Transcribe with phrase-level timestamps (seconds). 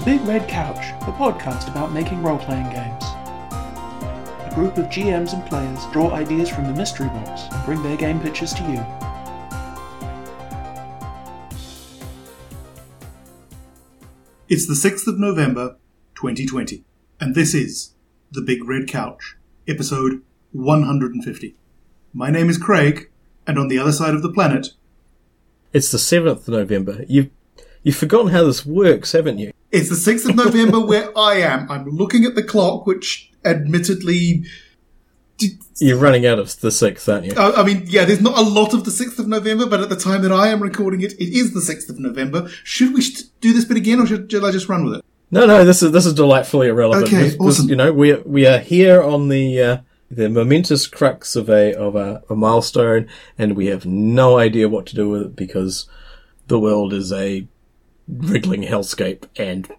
[0.00, 3.04] The Big Red Couch, a podcast about making role playing games.
[3.52, 7.98] A group of GMs and players draw ideas from the mystery box and bring their
[7.98, 8.82] game pitches to you.
[14.48, 15.76] It's the 6th of November,
[16.14, 16.82] 2020,
[17.20, 17.92] and this is
[18.32, 19.36] The Big Red Couch,
[19.68, 20.22] episode
[20.52, 21.56] 150.
[22.14, 23.10] My name is Craig,
[23.46, 24.68] and on the other side of the planet,
[25.74, 27.04] It's the 7th of November.
[27.06, 27.28] You've,
[27.82, 29.52] you've forgotten how this works, haven't you?
[29.72, 31.70] it's the 6th of November where I am.
[31.70, 34.44] I'm looking at the clock, which admittedly.
[35.78, 37.32] You're running out of the 6th, aren't you?
[37.36, 39.88] I I mean, yeah, there's not a lot of the 6th of November, but at
[39.88, 42.48] the time that I am recording it, it is the 6th of November.
[42.64, 43.02] Should we
[43.40, 45.04] do this bit again, or should, should I just run with it?
[45.30, 47.06] No, no, this is this is delightfully irrelevant.
[47.06, 47.68] Okay, This- this- awesome.
[47.68, 49.76] You know, we we are here on the uh,
[50.10, 54.86] the momentous crux of a of a, a milestone, and we have no idea what
[54.86, 55.88] to do with it because
[56.48, 57.46] the world is a
[58.18, 59.70] wriggling hellscape, and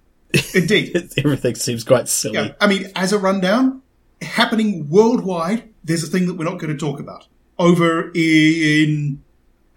[0.53, 1.13] Indeed.
[1.17, 2.35] everything seems quite silly.
[2.35, 3.81] Yeah, I mean, as a rundown,
[4.21, 7.27] happening worldwide, there's a thing that we're not going to talk about.
[7.59, 9.21] Over in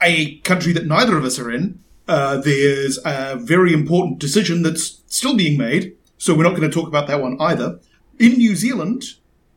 [0.00, 5.02] a country that neither of us are in, uh, there's a very important decision that's
[5.06, 7.80] still being made, so we're not going to talk about that one either.
[8.18, 9.04] In New Zealand,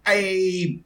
[0.08, 0.82] a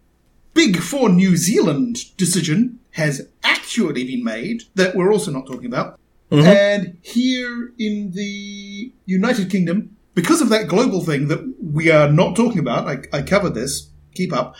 [0.53, 5.99] big for New Zealand decision has actually been made that we're also not talking about.
[6.31, 6.47] Mm-hmm.
[6.47, 12.35] And here in the United Kingdom, because of that global thing that we are not
[12.35, 14.55] talking about, I, I covered this, keep up.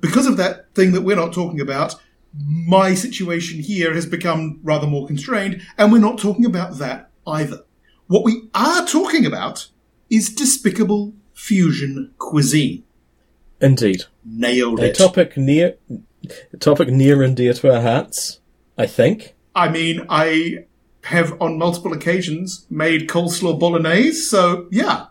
[0.00, 1.94] Because of that thing that we're not talking about,
[2.32, 7.64] my situation here has become rather more constrained, and we're not talking about that either.
[8.08, 9.68] What we are talking about
[10.10, 12.82] is despicable fusion cuisine.
[13.60, 14.96] Indeed, Nailed a it.
[14.96, 15.76] topic near
[16.52, 18.40] a topic near and dear to our hearts.
[18.76, 19.34] I think.
[19.54, 20.66] I mean, I
[21.04, 25.06] have on multiple occasions made coleslaw bolognese, so yeah.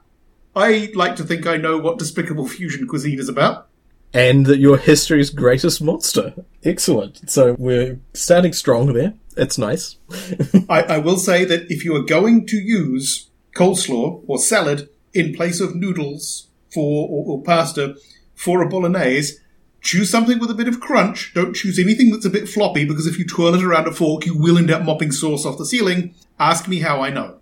[0.55, 3.67] I like to think I know what despicable fusion cuisine is about.
[4.13, 6.33] and that you're history's greatest monster.
[6.63, 7.29] Excellent.
[7.29, 9.13] So we're starting strong there.
[9.35, 9.97] It's nice.
[10.69, 15.33] I, I will say that if you are going to use coleslaw or salad in
[15.33, 17.95] place of noodles for or, or pasta
[18.35, 19.39] for a bolognese,
[19.83, 21.33] choose something with a bit of crunch.
[21.35, 24.25] Don't choose anything that's a bit floppy because if you twirl it around a fork,
[24.25, 26.15] you will end up mopping sauce off the ceiling.
[26.39, 27.39] Ask me how I know.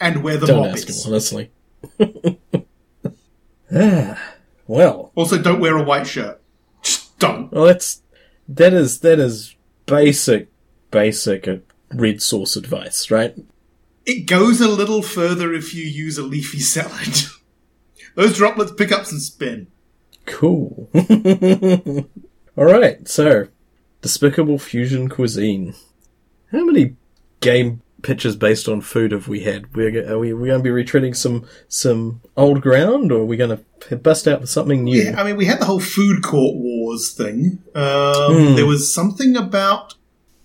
[0.00, 1.50] And where the Don't mop ask him, honestly.
[3.74, 4.34] ah,
[4.66, 6.40] well, Also, don't wear a white shirt.
[6.82, 7.52] Just don't.
[7.52, 8.02] well, that's
[8.48, 9.54] that is that is
[9.86, 10.48] basic,
[10.90, 11.56] basic uh,
[11.92, 13.34] red sauce advice, right?
[14.04, 17.24] It goes a little further if you use a leafy salad.
[18.14, 19.66] Those droplets pick up some spin.
[20.26, 20.90] Cool.
[22.56, 23.48] All right, so
[24.02, 25.74] despicable fusion cuisine.
[26.52, 26.96] How many
[27.40, 29.74] game pitches based on food have we had?
[29.74, 33.36] We're, are we we going to be retreading some some old ground, or are we
[33.36, 35.02] going to bust out with something new?
[35.02, 37.62] Yeah, I mean, we had the whole food court wars thing.
[37.74, 39.94] Um, There was something about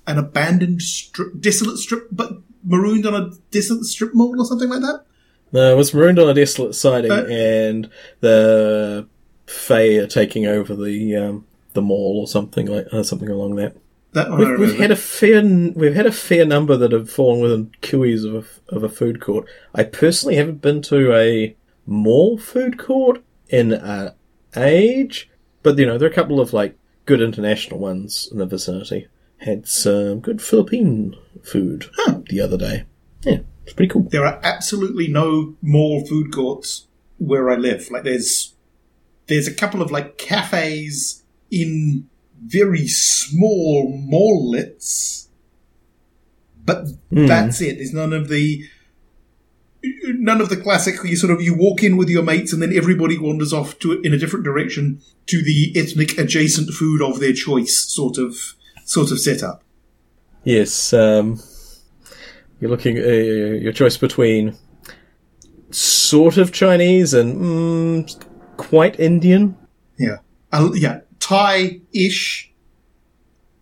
[0.07, 4.81] an abandoned strip, desolate strip, but marooned on a desolate strip mall or something like
[4.81, 5.05] that.
[5.53, 7.89] No, it was marooned on a desolate siding, Uh, and
[8.21, 9.07] the
[9.47, 13.75] Fae are taking over the um, the mall or something like uh, something along that.
[14.13, 17.41] That one We've, we've had a fair we've had a fair number that have fallen
[17.41, 18.35] within cues of
[18.69, 19.47] a, of a food court.
[19.73, 24.15] I personally haven't been to a mall food court in a
[24.55, 25.29] age,
[25.63, 29.07] but you know there are a couple of like good international ones in the vicinity.
[29.37, 31.89] Had some good Philippine food
[32.29, 32.83] the other day.
[33.23, 34.03] Yeah, it's pretty cool.
[34.03, 36.87] there are absolutely no mall food courts
[37.17, 37.89] where I live.
[37.89, 38.50] Like there's
[39.31, 42.07] there's a couple of like cafes in
[42.43, 45.29] very small mall-lets,
[46.65, 47.77] but that's it.
[47.77, 48.65] There's none of the
[50.03, 50.95] none of the classic.
[51.03, 54.01] You sort of you walk in with your mates and then everybody wanders off to
[54.01, 58.35] in a different direction to the ethnic adjacent food of their choice sort of
[58.85, 59.63] sort of setup.
[60.43, 61.39] Yes, um,
[62.59, 64.57] you're looking at uh, your choice between
[65.69, 68.25] sort of Chinese and mm,
[68.61, 69.57] quite Indian.
[69.97, 70.17] Yeah.
[70.51, 71.01] Uh, yeah.
[71.19, 72.51] Thai-ish.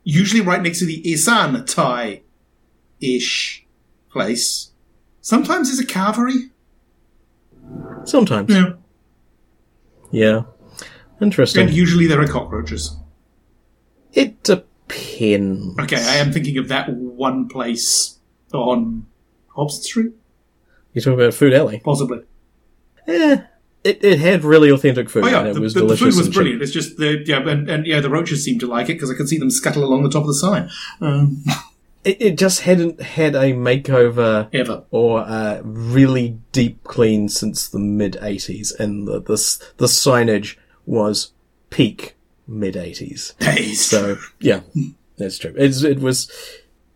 [0.03, 3.65] Usually right next to the Isan Thai-ish
[4.11, 4.71] place.
[5.21, 6.49] Sometimes there's a carvery.
[8.05, 8.73] Sometimes, Yeah.
[10.11, 10.41] yeah.
[11.21, 11.67] Interesting.
[11.67, 12.95] And usually there are cockroaches.
[14.13, 15.77] it depends.
[15.79, 18.17] Okay, I am thinking of that one place
[18.53, 19.05] on
[19.49, 20.13] Hobson Street?
[20.93, 21.79] You're talking about Food Alley.
[21.83, 22.21] Possibly.
[23.05, 23.37] Eh,
[23.89, 25.23] it, it had really authentic food.
[25.25, 26.15] Oh yeah, and it the, was the- the delicious.
[26.15, 26.33] food was cheap.
[26.35, 26.61] brilliant.
[26.61, 29.15] It's just the yeah, and, and yeah, the roaches seemed to like it because I
[29.15, 30.69] could see them scuttle along the top of the sign.
[31.01, 31.43] Um,
[32.03, 34.83] it, it just hadn't had a makeover Ever.
[34.91, 40.55] or a really deep clean since the mid 80s, and the, this, the signage
[40.85, 41.31] was
[41.69, 42.15] peak
[42.47, 43.37] mid 80s.
[43.39, 43.85] Days.
[43.85, 44.61] So, yeah,
[45.17, 45.53] that's true.
[45.57, 46.31] It's, it was,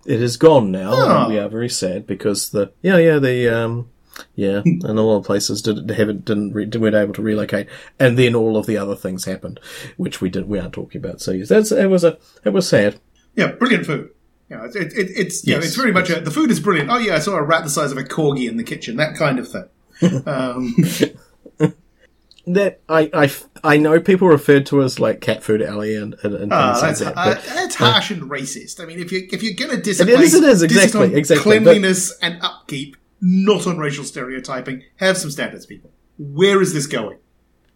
[0.06, 1.24] it is gone now, Oh.
[1.26, 3.90] and we are very sad because the, yeah, yeah, the, um,
[4.36, 7.68] yeah, and a lot of places did, haven't, didn't, re, weren't able to relocate,
[8.00, 9.60] and then all of the other things happened,
[9.98, 11.22] which we did, we aren't talking about.
[11.22, 13.00] So, yes, that's, it was a, it was sad.
[13.36, 14.10] Yeah, brilliant food.
[14.50, 16.90] Yeah, it, it, it, it's know, Yes, it's very much a, the food is brilliant.
[16.90, 19.16] Oh yeah, I saw a rat the size of a corgi in the kitchen, that
[19.16, 20.24] kind of thing.
[20.28, 20.76] um,
[22.46, 23.32] That I, I,
[23.64, 27.00] I know people referred to as like cat food alley and, and, and ah, things
[27.00, 27.22] that's like that.
[27.22, 28.82] uh, but- that's harsh and racist.
[28.82, 31.16] I mean, if you if you're going to diss a it is, it is exactly,
[31.16, 34.84] exactly, but- cleanliness and upkeep, not on racial stereotyping.
[34.98, 35.92] Have some standards, people.
[36.18, 37.18] Where is this going?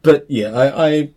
[0.01, 1.09] But yeah, I, I,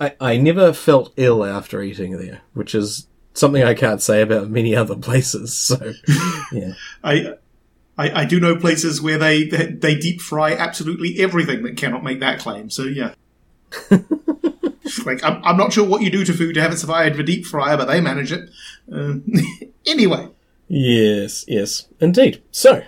[0.00, 4.48] I, I never felt ill after eating there, which is something I can't say about
[4.48, 5.52] many other places.
[5.58, 5.92] So,
[6.52, 7.34] yeah, I,
[7.98, 12.20] I I do know places where they they, deep fry absolutely everything that cannot make
[12.20, 12.70] that claim.
[12.70, 13.14] So yeah.
[15.06, 17.22] like I'm, I'm not sure what you do to food to have it survive a
[17.22, 18.48] deep fryer, but they manage it.
[18.90, 19.24] Um,
[19.86, 20.28] anyway,
[20.68, 22.42] yes, yes, indeed.
[22.50, 22.82] So,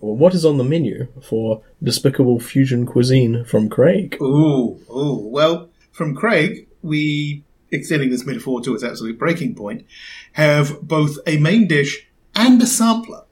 [0.00, 4.16] what is on the menu for despicable fusion cuisine from Craig?
[4.20, 5.28] Ooh, ooh.
[5.30, 9.86] Well, from Craig, we, extending this metaphor to its absolute breaking point,
[10.32, 13.24] have both a main dish and a sampler.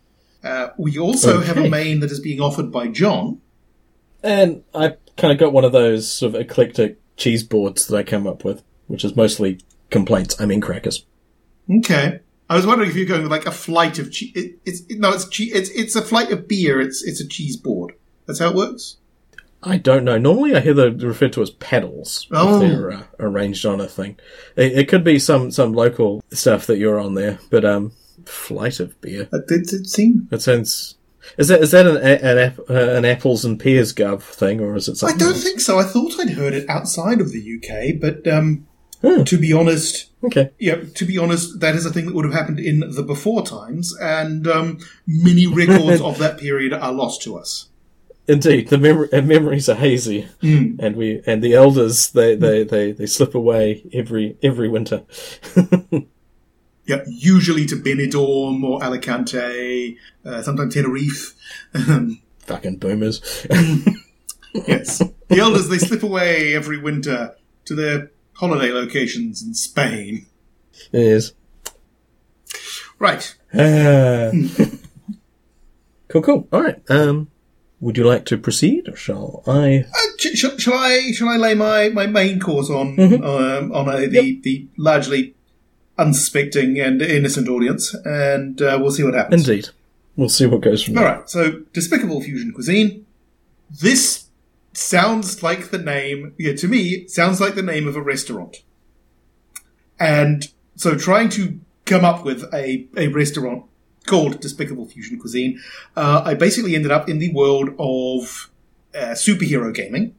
[0.43, 3.41] Uh, we also have a main that is being offered by John.
[4.23, 8.03] And I kind of got one of those sort of eclectic cheese boards that I
[8.03, 9.61] came up with, which is mostly
[9.91, 10.41] complaints.
[10.41, 11.05] I mean crackers.
[11.71, 12.21] Okay.
[12.51, 14.33] I was wondering if you're going with like a flight of cheese.
[14.35, 16.81] It, it's it, no, it's che- it's it's a flight of beer.
[16.81, 17.95] It's it's a cheese board.
[18.27, 18.97] That's how it works.
[19.63, 20.19] I don't know.
[20.19, 22.55] Normally, I hear them referred to as paddles Oh.
[22.55, 24.17] if they're uh, arranged on a thing.
[24.55, 27.91] It, it could be some some local stuff that you're on there, but um,
[28.25, 29.25] flight of beer.
[29.33, 30.29] That did it seem.
[30.31, 30.95] That sounds.
[31.37, 34.89] Is that is that an an, uh, an apples and pears gov thing, or is
[34.89, 35.17] it something?
[35.17, 35.43] I don't else?
[35.43, 35.77] think so.
[35.79, 38.68] I thought I'd heard it outside of the UK, but um,
[39.03, 39.23] Hmm.
[39.25, 40.51] to be honest, Okay.
[40.59, 43.45] Yeah, to be honest, that is a thing that would have happened in the before
[43.47, 47.69] times, and um, many records of that period are lost to us.
[48.27, 50.73] Indeed, the mem- memories are hazy, Hmm.
[50.81, 55.03] and we and the elders they, they, they, they slip away every every winter.
[56.85, 61.35] Yeah, usually to Benidorm or Alicante, uh, sometimes Tenerife.
[62.47, 63.21] Fucking boomers.
[64.55, 67.35] yes, the elders they slip away every winter
[67.67, 70.27] to their holiday locations in Spain.
[70.93, 71.33] yes.
[72.99, 73.35] Right.
[73.55, 74.31] Ah.
[76.09, 76.49] cool, cool.
[76.53, 76.81] All right.
[76.91, 77.31] Um,
[77.81, 79.85] would you like to proceed, or shall I?
[79.89, 83.89] Uh, sh- sh- shall I shall I lay my, my main course on um, on
[83.89, 85.35] a, the the largely
[85.97, 89.49] unsuspecting and innocent audience, and uh, we'll see what happens.
[89.49, 89.69] Indeed.
[90.17, 91.15] We'll see what goes from All there.
[91.19, 93.07] right, so Despicable Fusion Cuisine.
[93.71, 94.25] This
[94.79, 98.63] sounds like the name, yeah, to me, sounds like the name of a restaurant.
[99.99, 103.65] And so trying to come up with a, a restaurant
[104.07, 105.61] called Despicable Fusion Cuisine,
[105.97, 108.51] uh, I basically ended up in the world of
[108.95, 110.15] uh, superhero gaming.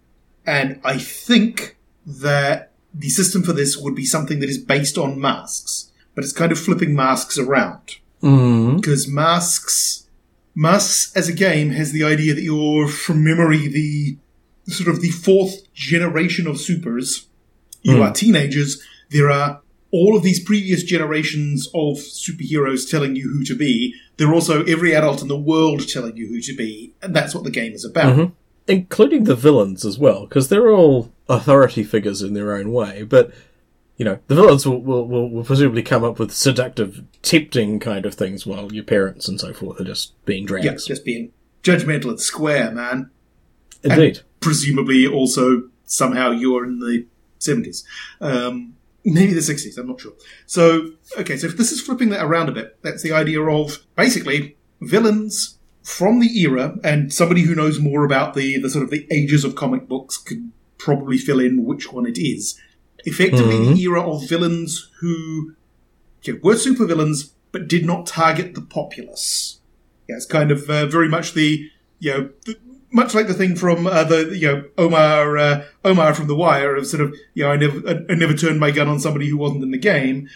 [0.46, 5.20] And I think that the system for this would be something that is based on
[5.20, 8.76] masks, but it's kind of flipping masks around Mm.
[8.76, 10.10] because masks
[10.54, 14.18] masks as a game has the idea that you're from memory the
[14.70, 17.28] sort of the fourth generation of supers
[17.82, 18.02] you hmm.
[18.02, 19.62] are teenagers there are
[19.92, 24.64] all of these previous generations of superheroes telling you who to be there are also
[24.66, 27.74] every adult in the world telling you who to be and that's what the game
[27.74, 28.34] is about mm-hmm.
[28.70, 33.02] Including the villains as well, because they're all authority figures in their own way.
[33.02, 33.32] But
[33.98, 38.06] you know, the villains will, will, will, will presumably come up with seductive, tempting kind
[38.06, 40.86] of things, while your parents and so forth are just being yeah drags.
[40.86, 41.32] just being
[41.64, 43.10] judgmental and square man
[43.84, 44.22] Indeed.
[44.40, 47.06] Presumably also somehow you're in the
[47.40, 47.84] 70s.
[48.22, 50.14] Um, maybe the 60s, I'm not sure.
[50.46, 53.80] So, okay, so if this is flipping that around a bit, that's the idea of
[53.96, 58.92] basically villains from the era, and somebody who knows more about the, the sort of
[58.92, 62.60] the ages of comic books could probably fill in which one it is.
[63.06, 65.56] Effectively, the era of villains who
[66.24, 69.60] yeah, were supervillains but did not target the populace.
[70.08, 71.70] Yeah, it's kind of uh, very much the
[72.00, 72.60] you know th-
[72.92, 76.76] much like the thing from uh, the you know Omar uh, Omar from The Wire
[76.76, 79.30] of sort of you know I never I, I never turned my gun on somebody
[79.30, 80.30] who wasn't in the game.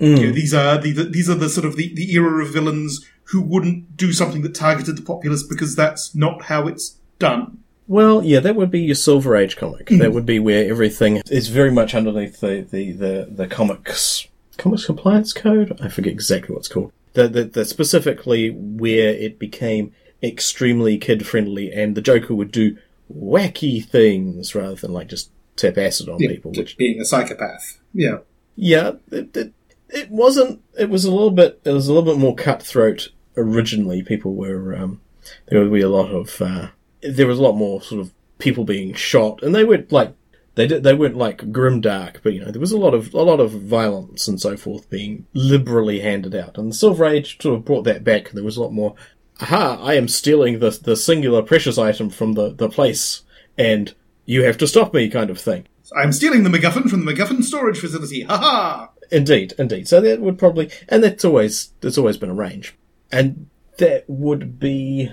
[0.00, 2.52] You know, these are the, the these are the sort of the, the era of
[2.52, 7.64] villains who wouldn't do something that targeted the populace because that's not how it's done.
[7.88, 9.88] Well, yeah, that would be your Silver Age comic.
[9.88, 9.98] Hmm.
[9.98, 14.86] That would be where everything is very much underneath the, the, the, the comics comics
[14.86, 15.76] compliance code.
[15.82, 16.92] I forget exactly what it's called.
[17.14, 22.76] the, the, the specifically where it became extremely kid friendly, and the Joker would do
[23.12, 26.52] wacky things rather than like just tap acid on Yeah, people.
[26.52, 27.80] Which being a psychopath.
[27.92, 28.18] Yeah.
[28.56, 29.52] yeah, it, it,
[29.88, 30.62] it wasn't.
[30.78, 31.60] It was a little bit.
[31.64, 34.02] It was a little bit more cutthroat originally.
[34.02, 35.00] People were um,
[35.48, 36.68] there would be a lot of uh,
[37.02, 40.14] there was a lot more sort of people being shot, and they weren't like
[40.54, 40.82] they did.
[40.82, 43.40] They weren't like grim dark, but you know there was a lot of a lot
[43.40, 46.58] of violence and so forth being liberally handed out.
[46.58, 48.30] And the Silver Age sort of brought that back.
[48.30, 48.94] There was a lot more.
[49.40, 49.78] Aha!
[49.80, 53.22] I am stealing the the singular precious item from the the place,
[53.56, 55.66] and you have to stop me, kind of thing.
[55.96, 58.22] I'm stealing the MacGuffin from the MacGuffin storage facility.
[58.22, 58.90] Ha ha!
[59.10, 59.88] Indeed, indeed.
[59.88, 62.76] So that would probably, and that's always, that's always been a range.
[63.10, 65.10] And that would be,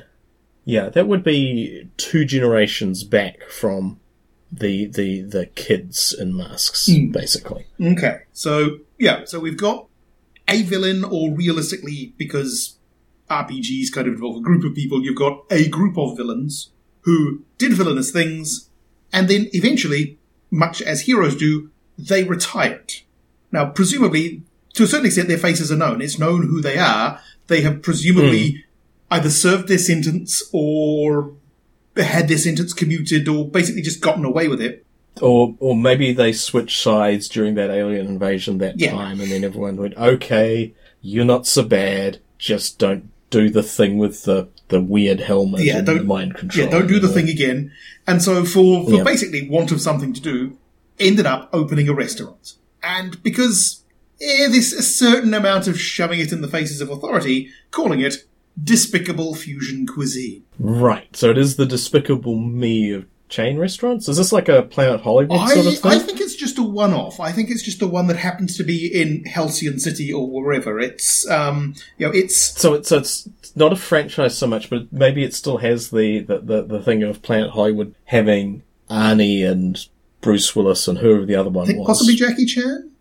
[0.65, 3.99] yeah, that would be two generations back from
[4.51, 7.11] the, the, the kids in masks, hmm.
[7.11, 7.67] basically.
[7.81, 9.87] Okay, so yeah, so we've got
[10.47, 12.77] a villain, or realistically, because
[13.29, 16.69] RPGs kind of involve a group of people, you've got a group of villains
[17.01, 18.69] who did villainous things,
[19.11, 20.17] and then eventually,
[20.51, 22.93] much as heroes do, they retired.
[23.51, 26.01] Now, presumably, to a certain extent, their faces are known.
[26.01, 27.21] It's known who they are.
[27.47, 28.57] They have presumably hmm.
[29.11, 31.33] either served their sentence or
[31.95, 34.85] had their sentence commuted or basically just gotten away with it.
[35.21, 38.91] Or, or maybe they switched sides during that alien invasion that Yeah.
[38.91, 43.97] time, and then everyone went, okay, you're not so bad, just don't do the thing
[43.97, 46.65] with the, the weird helmet Yeah, and don't- mind control.
[46.65, 47.71] Yeah, don't do the anymore." thing again.
[48.07, 49.03] And so, for, for Yeah.
[49.03, 50.57] basically want of something to do,
[50.99, 52.53] ended up opening a restaurant.
[52.81, 53.83] And because
[54.21, 58.25] eh, there's a certain amount of shoving it in the faces of authority, calling it
[58.63, 60.43] despicable fusion cuisine.
[60.59, 61.13] Right.
[61.15, 64.07] So it is the despicable me of chain restaurants.
[64.07, 65.91] Is this like a Planet Hollywood I, sort of thing?
[65.91, 67.19] I think it's just a one-off.
[67.19, 70.79] I think it's just the one that happens to be in Halcyon City or wherever.
[70.79, 74.91] It's um, you know, it's so it's so it's not a franchise so much, but
[74.91, 79.85] maybe it still has the the, the, the thing of Planet Hollywood having Arnie and
[80.21, 81.87] Bruce Willis and whoever the other one I think was.
[81.87, 82.91] possibly Jackie Chan.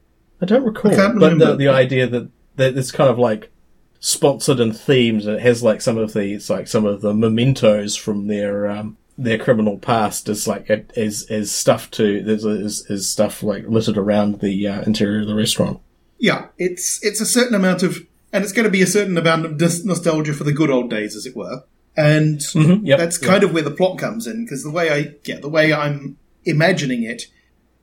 [0.42, 3.52] I don't recall, I can't but the the idea that that it's kind of like
[4.00, 7.14] sponsored and themed, and it has like some of the it's like some of the
[7.14, 12.44] mementos from their um their criminal past is like it is is stuff to there's
[12.44, 15.80] is is stuff like littered around the uh, interior of the restaurant.
[16.18, 17.98] Yeah, it's it's a certain amount of,
[18.32, 20.90] and it's going to be a certain amount of dis- nostalgia for the good old
[20.90, 21.64] days, as it were.
[21.96, 23.30] And Mm-hmm, yep, that's yep.
[23.30, 26.18] kind of where the plot comes in, because the way I yeah, the way I'm
[26.44, 27.24] imagining it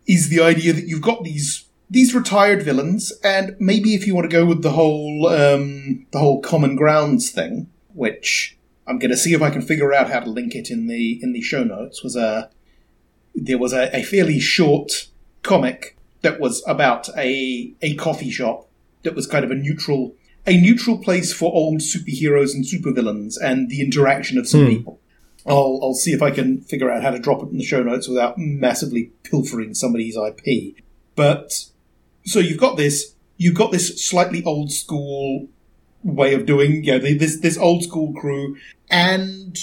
[0.08, 4.30] is the idea that you've got these these retired villains, and maybe if you want
[4.30, 8.58] to go with the whole um, the whole common grounds thing, which
[8.88, 11.20] I'm going to see if I can figure out how to link it in the
[11.22, 12.50] in the show notes, was a
[13.36, 15.08] there was a, a fairly short
[15.44, 18.68] comic that was about a a coffee shop
[19.04, 23.70] that was kind of a neutral a neutral place for old superheroes and supervillains and
[23.70, 24.70] the interaction of some hmm.
[24.70, 25.00] people.
[25.46, 27.84] I'll I'll see if I can figure out how to drop it in the show
[27.84, 30.76] notes without massively pilfering somebody's IP.
[31.16, 31.66] But
[32.26, 35.48] so you've got this you've got this slightly old school
[36.04, 38.58] way of doing you know this this old school crew
[38.90, 39.58] and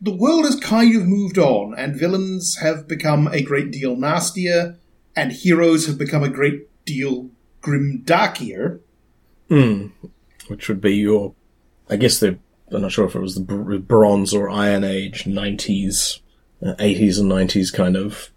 [0.00, 4.76] the world has kind of moved on and villains have become a great deal nastier
[5.16, 7.30] and heroes have become a great deal
[7.62, 8.80] grimdarkier
[9.52, 9.88] Hmm.
[10.48, 11.34] Which would be your,
[11.90, 12.38] I guess the,
[12.70, 16.20] I'm not sure if it was the Bronze or Iron Age 90s,
[16.64, 18.30] uh, 80s and 90s kind of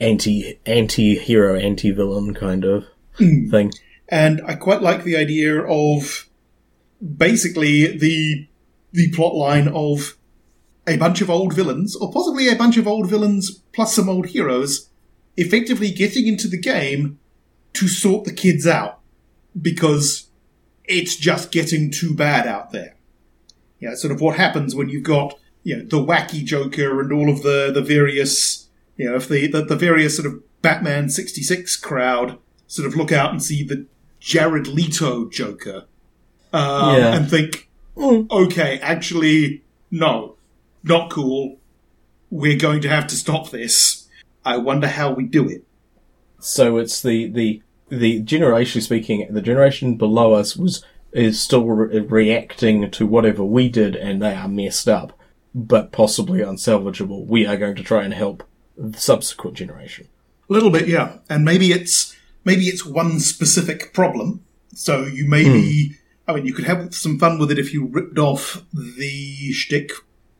[0.00, 2.86] anti, anti-hero, anti-villain kind of
[3.18, 3.70] thing.
[4.08, 6.26] and I quite like the idea of
[7.02, 8.48] basically the
[8.92, 10.16] the plot line of
[10.86, 14.26] a bunch of old villains, or possibly a bunch of old villains plus some old
[14.26, 14.90] heroes,
[15.36, 17.18] effectively getting into the game
[17.72, 19.00] to sort the kids out
[19.60, 20.28] because
[20.84, 22.96] it's just getting too bad out there.
[23.80, 27.30] Yeah, sort of what happens when you've got you know the wacky Joker and all
[27.30, 31.42] of the the various you know if the the, the various sort of Batman sixty
[31.42, 33.86] six crowd sort of look out and see the
[34.20, 35.86] Jared Leto Joker
[36.52, 37.16] um, Yeah.
[37.16, 38.30] and think, Mm.
[38.30, 40.36] okay, actually, no,
[40.82, 41.58] not cool.
[42.30, 44.08] We're going to have to stop this.
[44.44, 45.64] I wonder how we do it.
[46.40, 52.00] So it's the, the, the generationally speaking, the generation below us was, is still re-
[52.00, 55.12] reacting to whatever we did and they are messed up,
[55.54, 57.26] but possibly unsalvageable.
[57.26, 58.42] We are going to try and help
[58.76, 60.08] the subsequent generation.
[60.48, 61.18] A little bit, yeah.
[61.28, 64.42] And maybe it's maybe it's one specific problem.
[64.74, 65.96] So you maybe,
[66.32, 69.90] I mean, you could have some fun with it if you ripped off the shtick,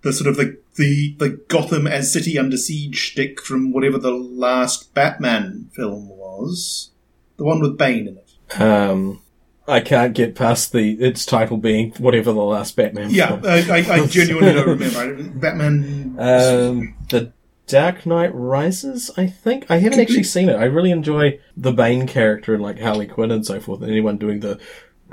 [0.03, 4.13] the sort of the the the Gotham as City Under Siege shtick from whatever the
[4.13, 6.91] last Batman film was,
[7.37, 8.61] the one with Bane in it.
[8.61, 9.23] Um,
[9.69, 13.11] I can't get past the its title being whatever the last Batman.
[13.11, 13.41] Yeah.
[13.45, 15.23] I, I, I genuinely don't remember.
[15.39, 16.17] Batman.
[16.19, 17.33] Um, the
[17.67, 19.71] Dark Knight Rises, I think.
[19.71, 20.57] I haven't actually seen it.
[20.57, 24.19] I really enjoy the Bane character and like Harley Quinn and so forth, and anyone
[24.19, 24.61] doing the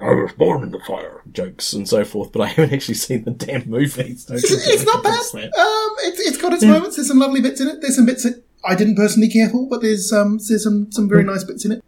[0.02, 3.24] I was born in the fire jokes and so forth, but I haven't actually seen
[3.24, 4.26] the damn movies.
[4.26, 5.20] Don't it's, it's not bad.
[5.36, 6.96] Um, it's, it's got its moments.
[6.96, 7.82] There's some lovely bits in it.
[7.82, 11.08] There's some bits that I didn't personally care for, but there's um there's some some
[11.08, 11.84] very nice bits in it.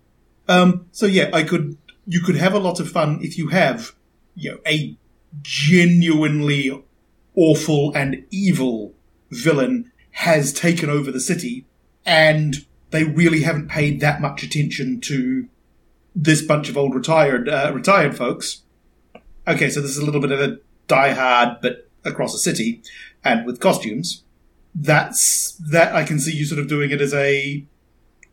[0.47, 3.93] Um, so yeah, I could you could have a lot of fun if you have
[4.35, 4.97] you know a
[5.41, 6.83] genuinely
[7.35, 8.93] awful and evil
[9.29, 11.65] villain has taken over the city,
[12.05, 15.47] and they really haven't paid that much attention to
[16.15, 18.61] this bunch of old retired uh, retired folks.
[19.47, 22.81] Okay, so this is a little bit of a Die Hard, but across a city
[23.23, 24.23] and with costumes.
[24.73, 27.65] That's that I can see you sort of doing it as a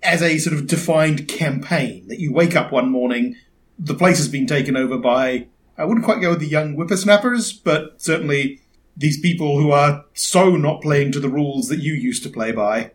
[0.03, 3.37] as a sort of defined campaign that you wake up one morning,
[3.79, 7.53] the place has been taken over by I wouldn't quite go with the young whippersnappers,
[7.53, 8.61] but certainly
[8.97, 12.51] these people who are so not playing to the rules that you used to play
[12.51, 12.93] by,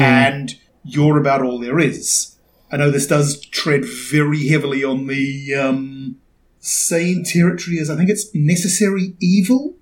[0.00, 2.31] and you're about all there is.
[2.72, 6.16] I know this does tread very heavily on the um,
[6.58, 9.74] same territory as I think it's necessary evil.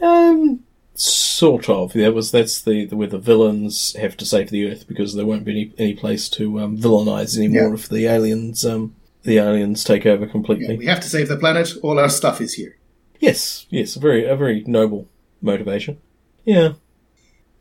[0.00, 0.60] Um,
[0.94, 1.92] sort of.
[1.92, 5.26] That was that's the, the where the villains have to save the Earth because there
[5.26, 7.74] won't be any, any place to um, villainize anymore Yeah.
[7.74, 10.78] if the aliens um the aliens take over completely.
[10.78, 11.72] We have to save the planet.
[11.82, 12.76] All our stuff is here.
[13.20, 15.06] Yes, yes, a very a very noble
[15.42, 15.98] motivation.
[16.44, 16.74] Yeah,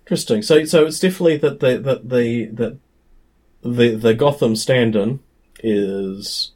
[0.05, 0.41] interesting.
[0.43, 2.77] So so it's definitely that the that the that
[3.75, 5.19] the the Gotham stand-in
[5.63, 6.51] is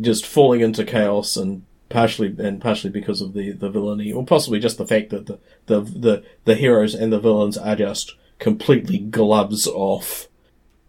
[0.00, 4.58] just falling into chaos and partially and partially because of the the villainy or possibly
[4.58, 8.98] just the fact that the the the, the heroes and the villains are just completely
[8.98, 10.28] gloves off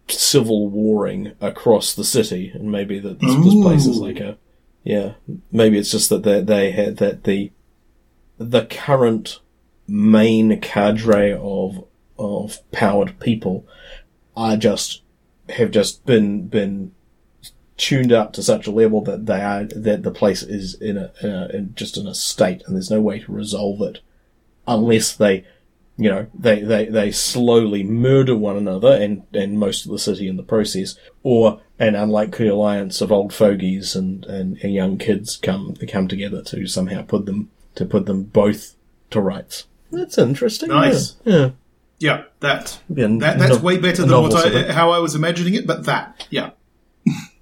[0.07, 4.37] civil warring across the city and maybe that this, this place is like a
[4.83, 5.13] yeah
[5.51, 7.51] maybe it's just that they, they had that the
[8.37, 9.39] the current
[9.87, 11.85] main cadre of
[12.17, 13.65] of powered people
[14.35, 15.02] are just
[15.53, 16.93] have just been been
[17.75, 21.11] tuned up to such a level that they are that the place is in a,
[21.21, 23.99] in a in just in a state and there's no way to resolve it
[24.67, 25.43] unless they
[25.97, 30.27] you know they, they, they slowly murder one another and, and most of the city
[30.27, 35.37] in the process or an unlikely alliance of old fogies and, and, and young kids
[35.37, 38.75] come come together to somehow put them to put them both
[39.09, 39.65] to rights.
[39.91, 41.15] That's interesting Nice.
[41.23, 41.49] yeah, Yeah,
[41.99, 43.07] that yeah.
[43.07, 45.65] Yeah, that that's no- way better than what I, how I was imagining it.
[45.67, 46.51] But that, yeah,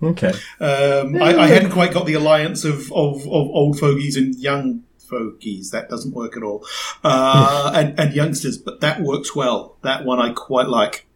[0.02, 4.36] okay um, I, I hadn't quite got the alliance of, of, of old fogies and
[4.36, 5.72] young fogies.
[5.72, 6.66] That doesn't work at all.
[7.04, 9.78] Uh, and and youngsters, but that works well.
[9.84, 11.08] That one I quite like.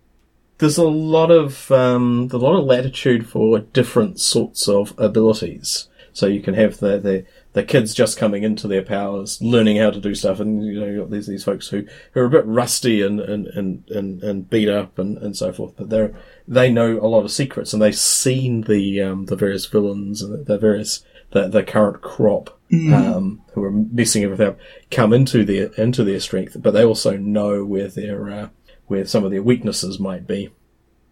[0.57, 5.87] there's a lot of um, a lot of latitude for different sorts of abilities.
[6.13, 9.89] So you can have the, the the kids just coming into their powers, learning how
[9.89, 12.29] to do stuff, and you know you've got these these folks who, who are a
[12.29, 16.13] bit rusty and and, and, and, and beat up and, and so forth, but they're
[16.45, 20.45] they know a lot of secrets and they've seen the um, the various villains and
[20.45, 22.59] the various the, the current crop
[22.93, 24.59] um, who are messing everything up
[24.91, 28.49] come into their into their strength, but they also know where their uh,
[28.87, 30.49] where some of their weaknesses might be.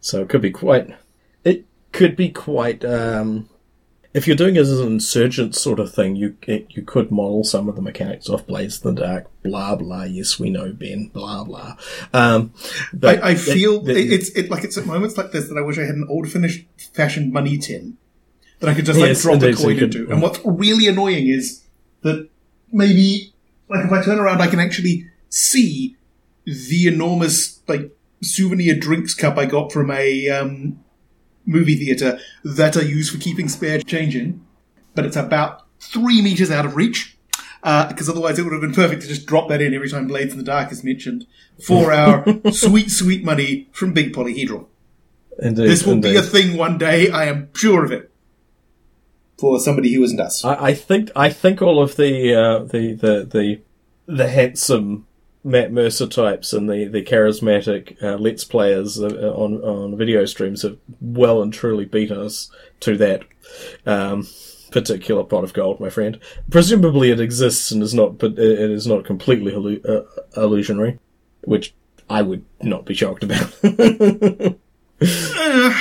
[0.02, 0.94] So it could be quite.
[1.46, 2.84] It could be quite.
[2.84, 3.50] Um,
[4.14, 7.68] if you're doing it as an insurgent sort of thing, you you could model some
[7.68, 9.28] of the mechanics off Blades in the Dark.
[9.44, 10.04] Blah blah.
[10.04, 11.08] Yes, we know Ben.
[11.08, 11.76] Blah blah.
[12.14, 12.54] Um,
[12.94, 15.62] but I, I feel that- it's it like it's at moments like this that I
[15.62, 17.98] wish I had an old finished fashioned money tin
[18.60, 20.12] that I could just like Yes, drop a indeed, so you coin into.
[20.12, 21.64] And what's really annoying is
[22.02, 22.30] that
[22.72, 23.34] maybe
[23.70, 25.98] like if I turn around, I can actually see
[26.46, 30.83] the enormous like souvenir drinks cup I got from a um,
[31.46, 34.46] movie theater that I use for keeping spare change in,
[34.96, 37.18] but it's about three meters out of reach.
[37.62, 40.34] Because otherwise, it would have been perfect to just drop that in every time Blades
[40.34, 41.26] in the Dark is mentioned
[41.66, 44.66] for our sweet, sweet money from Big Polyhedral.
[45.40, 47.10] indeed, This will be a thing one day.
[47.10, 48.12] I am sure of it.
[49.38, 50.44] For somebody who isn't us.
[50.46, 53.62] I, I think I think all of the uh, the the the
[54.06, 55.08] the handsome
[55.44, 60.62] Matt Mercer types and the the charismatic uh, Let's players uh, on on video streams
[60.62, 62.50] have well and truly beat us
[62.82, 63.24] to that
[63.86, 64.28] um,
[64.72, 66.20] particular pot of gold, my friend.
[66.50, 69.54] Presumably, it exists and is not, but it is not completely
[69.88, 70.02] uh,
[70.36, 71.00] illusionary,
[71.44, 71.74] which
[72.10, 74.60] I would not be shocked about.
[75.06, 75.78] Uh,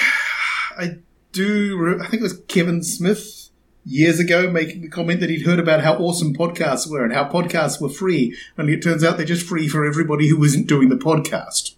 [0.76, 0.96] I
[1.30, 2.00] do.
[2.00, 3.41] I think it was Kevin Smith
[3.84, 7.28] years ago making the comment that he'd heard about how awesome podcasts were and how
[7.28, 8.36] podcasts were free.
[8.58, 11.74] Only it turns out they're just free for everybody who isn't doing the podcast.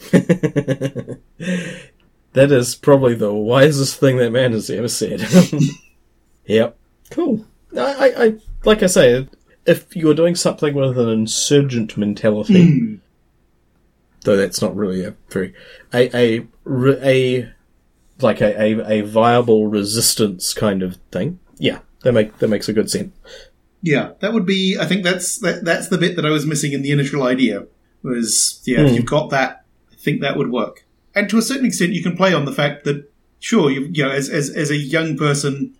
[2.32, 5.26] that is probably the wisest thing that man has ever said.
[6.50, 6.76] Yep.
[7.10, 7.46] Cool.
[7.76, 8.34] I, I, I
[8.64, 9.28] like I say,
[9.66, 12.94] if you're doing something with an insurgent mentality, hmm.
[14.24, 15.54] though that's not really a very
[15.94, 16.46] a a
[17.04, 17.52] a
[18.22, 21.38] like a, a, a viable resistance kind of thing.
[21.58, 23.12] Yeah, that make that makes a good sense.
[23.82, 24.76] Yeah, that would be.
[24.78, 27.66] I think that's that, that's the bit that I was missing in the initial idea.
[28.02, 28.94] Was yeah, if Hmm.
[28.96, 30.84] you've got that, I think that would work.
[31.14, 34.04] And to a certain extent, you can play on the fact that sure, you, you
[34.04, 35.74] know, as as as a young person,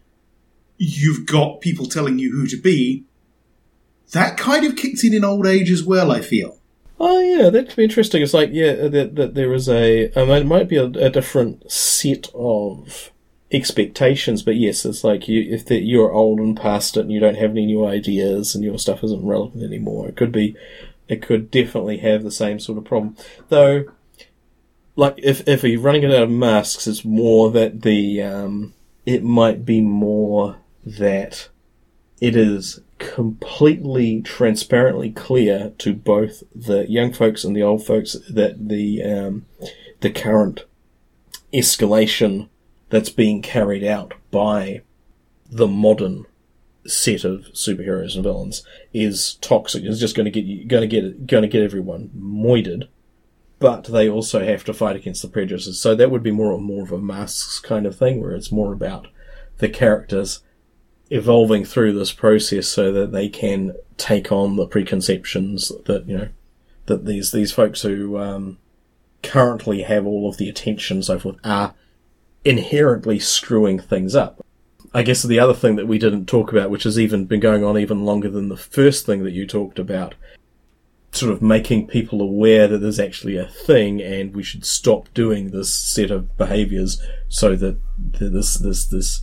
[0.76, 3.04] you've got people telling you who to be.
[4.12, 6.10] That kind of kicks in in old age as well.
[6.10, 6.58] I feel.
[7.02, 8.22] Oh yeah, that could be interesting.
[8.22, 11.72] It's like yeah, that that there is a um, it might be a, a different
[11.72, 13.10] set of
[13.50, 17.18] expectations, but yes, it's like you if the, you're old and past it and you
[17.18, 20.08] don't have any new ideas and your stuff isn't relevant anymore.
[20.08, 20.54] It could be,
[21.08, 23.16] it could definitely have the same sort of problem.
[23.48, 23.86] Though,
[24.94, 28.74] like if if you're running it out of masks, it's more that the um,
[29.06, 31.48] it might be more that
[32.20, 38.68] it is completely transparently clear to both the young folks and the old folks that
[38.68, 39.46] the um,
[40.00, 40.64] the current
[41.52, 42.48] escalation
[42.90, 44.82] that's being carried out by
[45.50, 46.26] the modern
[46.86, 49.82] set of superheroes and villains is toxic.
[49.82, 52.88] It's just going to get you, going to get going to get everyone moided.
[53.58, 55.80] But they also have to fight against the prejudices.
[55.80, 58.72] So that would be more more of a masks kind of thing, where it's more
[58.72, 59.08] about
[59.58, 60.42] the characters
[61.10, 66.28] evolving through this process so that they can take on the preconceptions that you know
[66.86, 68.58] that these these folks who um,
[69.22, 71.74] currently have all of the attention so forth are
[72.44, 74.44] inherently screwing things up.
[74.92, 77.62] I guess the other thing that we didn't talk about, which has even been going
[77.62, 80.14] on even longer than the first thing that you talked about,
[81.12, 85.50] sort of making people aware that there's actually a thing and we should stop doing
[85.50, 89.22] this set of behaviors so that this this this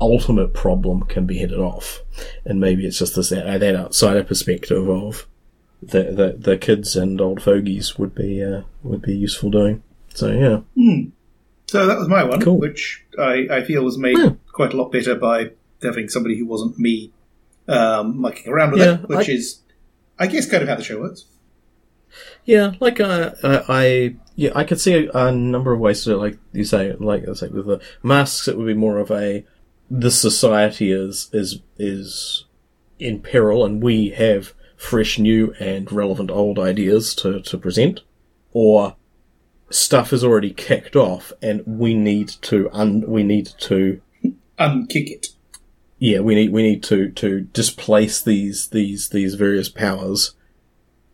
[0.00, 2.00] ultimate problem can be headed off.
[2.44, 5.26] And maybe it's just this that outsider perspective of
[5.82, 9.82] the the, the kids and old fogies would be uh, would be useful doing.
[10.14, 10.60] So yeah,
[11.66, 12.58] So that was my one, Cool.
[12.58, 14.30] which I, I feel was made Yeah.
[14.52, 15.50] quite a lot better by
[15.82, 17.12] having somebody who wasn't me
[17.68, 19.60] um, mucking around with Yeah, it, which I- is,
[20.18, 21.26] I guess, kind of how the show works.
[22.44, 22.72] yeah.
[22.80, 26.16] Like uh, I, I yeah, I could see a, a number of ways to it.
[26.16, 29.44] Like you say, like I say with the masks, it would be more of a
[29.90, 32.44] this society is is is
[32.98, 38.00] in peril, and we have fresh, new, and relevant old ideas to to present,
[38.52, 38.96] or
[39.70, 44.00] stuff is already kicked off, and we need to un we need to
[44.58, 45.28] Unkick it.
[45.98, 50.34] yeah, we need we need to to displace these these these various powers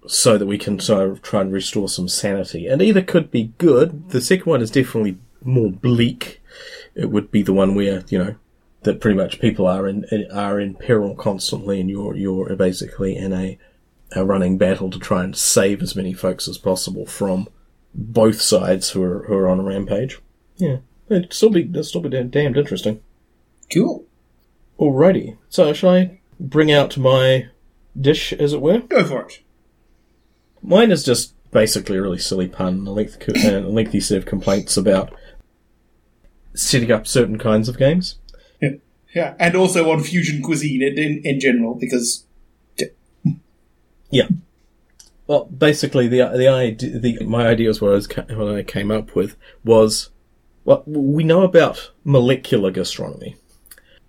[0.07, 2.67] so that we can sort of try and restore some sanity.
[2.67, 4.11] And either could be good.
[4.11, 6.43] The second one is definitely more bleak.
[6.95, 8.35] It would be the one where you know
[8.85, 13.33] that pretty much people are in are in peril constantly, and you're you're basically in
[13.33, 13.59] a
[14.13, 17.49] a running battle to try and save as many folks as possible from
[17.95, 20.21] both sides who are who are on a rampage.
[20.57, 23.01] Yeah, it'd still be it'd still be damn- damned interesting.
[23.73, 24.05] Cool.
[24.79, 25.39] Alrighty.
[25.49, 27.49] So, shall I bring out my
[27.99, 28.81] dish, as it were?
[28.81, 29.41] Go for it.
[30.63, 34.27] Mine is just basically a really silly pun, a lengthy, uh, a lengthy set of
[34.27, 35.15] complaints about
[36.55, 38.19] setting up certain kinds of games.
[39.15, 42.25] Yeah, and also on fusion cuisine in, in, general, because
[44.11, 44.29] Yeah.
[45.27, 48.91] Well, basically, the the idea, the my idea was what I was what I came
[48.91, 50.11] up with was,
[50.65, 53.37] well, we know about molecular gastronomy.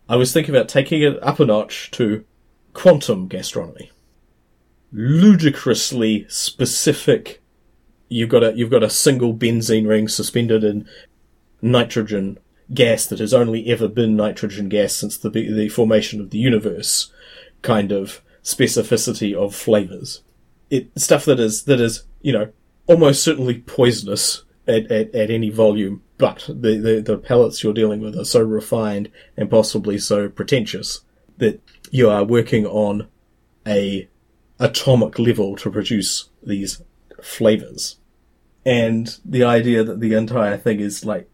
[0.09, 2.25] I was thinking about taking it up a notch to
[2.73, 3.91] quantum gastronomy.
[4.91, 7.41] Ludicrously specific.
[8.09, 10.87] You've got a you've got a single benzene ring suspended in
[11.61, 12.37] nitrogen
[12.73, 17.11] gas that has only ever been nitrogen gas since the the formation of the universe.
[17.61, 20.21] Kind of specificity of flavors
[20.69, 22.51] it stuff that is that is you know
[22.87, 28.01] almost certainly poisonous at, at, at any volume, but the, the the pellets you're dealing
[28.01, 31.01] with are so refined and possibly so pretentious
[31.37, 33.07] that you are working on
[33.67, 34.07] a
[34.59, 36.81] atomic level to produce these
[37.21, 37.97] flavors,
[38.65, 41.29] and the idea that the entire thing is like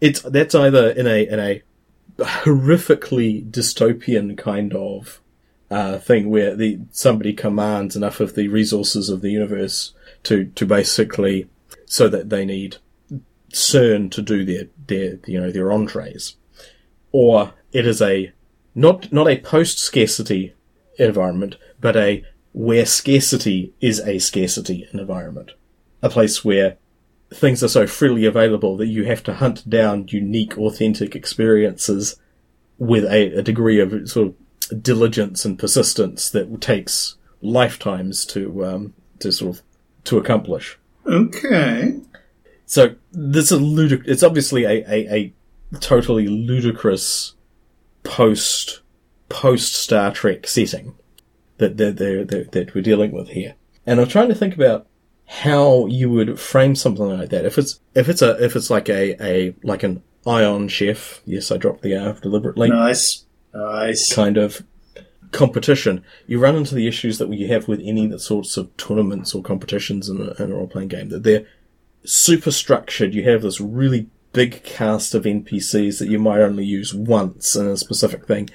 [0.00, 1.62] it's that's either in a in a
[2.18, 5.20] horrifically dystopian kind of
[5.70, 10.66] uh, thing where the somebody commands enough of the resources of the universe to to
[10.66, 11.48] basically
[11.86, 12.76] so that they need
[13.52, 16.36] CERN to do their their you know their entrees,
[17.12, 18.32] or it is a
[18.74, 20.54] not not a post scarcity
[20.98, 25.52] environment, but a where scarcity is a scarcity environment,
[26.02, 26.76] a place where
[27.34, 32.16] things are so freely available that you have to hunt down unique, authentic experiences
[32.78, 38.94] with a, a degree of sort of diligence and persistence that takes lifetimes to um,
[39.18, 39.62] to sort of
[40.04, 40.78] to accomplish.
[41.06, 42.00] Okay.
[42.66, 45.32] So this is ludic- It's obviously a, a, a
[45.80, 47.34] totally ludicrous
[48.02, 48.80] post
[49.28, 50.94] post Star Trek setting
[51.58, 53.54] that that, that that we're dealing with here.
[53.86, 54.86] And I'm trying to think about
[55.26, 57.44] how you would frame something like that.
[57.44, 61.50] If it's if it's a if it's like a, a like an Ion Chef, yes,
[61.50, 62.68] I dropped the R deliberately.
[62.68, 63.24] Nice.
[63.52, 64.12] Nice.
[64.12, 64.62] Kind of
[65.34, 69.42] competition, you run into the issues that we have with any sorts of tournaments or
[69.42, 71.10] competitions in a, in a role playing game.
[71.10, 71.46] That they're
[72.04, 73.14] super structured.
[73.14, 77.66] You have this really big cast of NPCs that you might only use once in
[77.66, 78.48] a specific thing.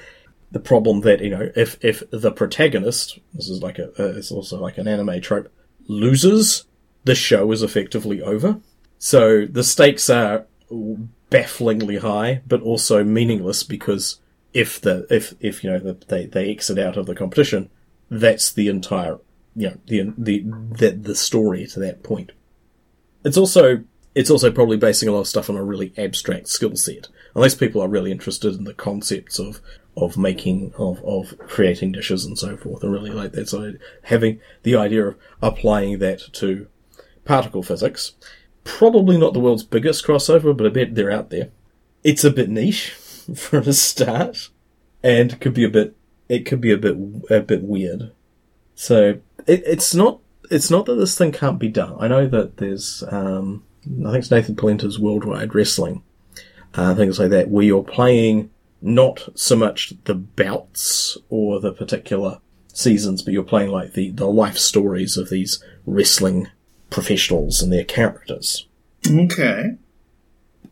[0.51, 4.32] The problem that you know, if if the protagonist, this is like a, uh, it's
[4.32, 5.51] also like an anime trope,
[5.89, 6.65] loses,
[7.04, 8.62] the show is effectively over.
[8.97, 10.45] So the stakes are
[11.30, 14.19] bafflingly high, but also meaningless because
[14.54, 17.69] if the if if you know the, they they exit out of the competition,
[18.10, 19.17] that's the entire
[19.56, 22.32] you know the the the, the story to that point.
[23.25, 23.84] It's also
[24.15, 27.08] it's also probably basing a lot of stuff on a really abstract skill set.
[27.36, 29.62] Unless people are really interested in the concepts of
[29.99, 33.49] of making of of creating dishes and so forth, and really like that.
[33.49, 36.67] So having the idea of applying that to
[37.25, 38.13] particle physics,
[38.63, 41.49] probably not the world's biggest crossover, but I bet they're out there.
[42.03, 42.89] It's a bit niche
[43.35, 44.49] for a start,
[45.03, 45.95] and could be a bit
[46.27, 46.95] it could be a bit
[47.29, 48.12] a bit weird.
[48.75, 51.95] So it, it's not it's not that this thing can't be done.
[51.99, 56.03] I know that there's um, I think it's Nathan Paoletta's Worldwide Wrestling,
[56.75, 58.49] uh, things like that, where you're playing
[58.82, 62.39] not so much the bouts or the particular
[62.74, 66.48] seasons, but you're playing like the, the life stories of these wrestling
[66.89, 68.68] professionals and their characters.
[69.08, 69.76] Okay.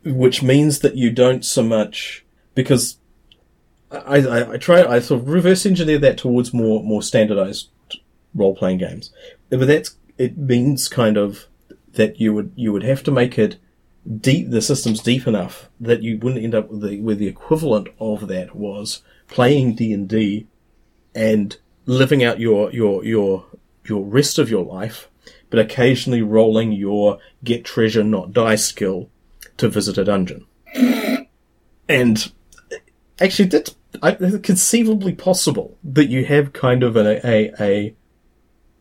[0.06, 2.98] Which means that you don't so much because
[3.92, 7.70] I, I, I try I sort of reverse engineer that towards more more standardized
[8.34, 9.12] role playing games,
[9.50, 11.48] but that's it means kind of
[11.94, 13.58] that you would you would have to make it
[14.08, 17.90] deep the system's deep enough that you wouldn't end up with the with the equivalent
[18.00, 20.48] of that was playing D and D
[21.14, 23.46] and living out your your your
[23.86, 25.10] your rest of your life,
[25.50, 29.10] but occasionally rolling your get treasure not die skill
[29.58, 30.46] to visit a dungeon.
[31.90, 32.32] and
[33.20, 33.76] actually, that's
[34.44, 37.96] conceivably possible that you have kind of a, a, a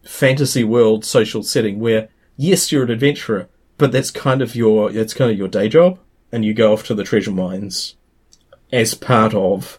[0.07, 5.15] fantasy world social setting where yes, you're an adventurer, but that's kind of your that's
[5.15, 5.99] kind of your day job,
[6.33, 7.97] and you go off to the treasure mines
[8.73, 9.79] as part of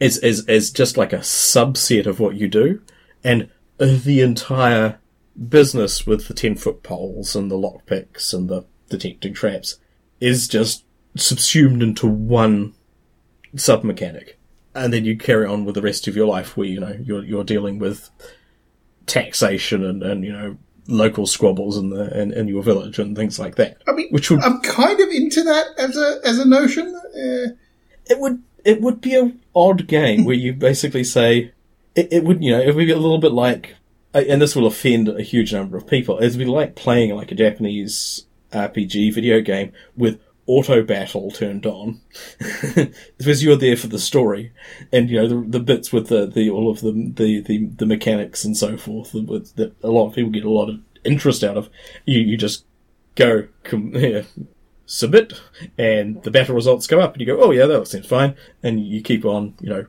[0.00, 2.80] as as as just like a subset of what you do,
[3.22, 4.98] and the entire
[5.48, 9.78] business with the ten foot poles and the lockpicks and the detecting traps
[10.20, 10.84] is just
[11.16, 12.74] subsumed into one
[13.56, 14.38] sub mechanic,
[14.74, 17.24] and then you carry on with the rest of your life where you know you're
[17.24, 18.10] you're dealing with
[19.06, 23.38] taxation and, and you know local squabbles in the in, in your village and things
[23.38, 23.82] like that.
[23.88, 26.94] I mean, which would I'm kind of into that as a as a notion.
[26.94, 27.54] Uh,
[28.06, 31.52] it would it would be a odd game where you basically say
[31.94, 33.76] it, it would you know it would be a little bit like
[34.14, 36.18] and this will offend a huge number of people.
[36.18, 41.66] It would be like playing like a Japanese RPG video game with auto battle turned
[41.66, 42.00] on.
[43.18, 44.52] Because you're there for the story
[44.92, 47.86] and you know the, the bits with the, the all of the, the the the
[47.86, 51.56] mechanics and so forth that, a lot of people get a lot of interest out
[51.56, 51.68] of
[52.04, 52.64] you you just
[53.14, 54.22] go yeah,
[54.86, 55.40] submit
[55.78, 58.84] and the battle results come up and you go oh yeah that seems fine and
[58.84, 59.86] you keep on you know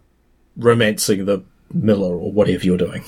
[0.55, 3.03] romancing the miller or whatever you're doing.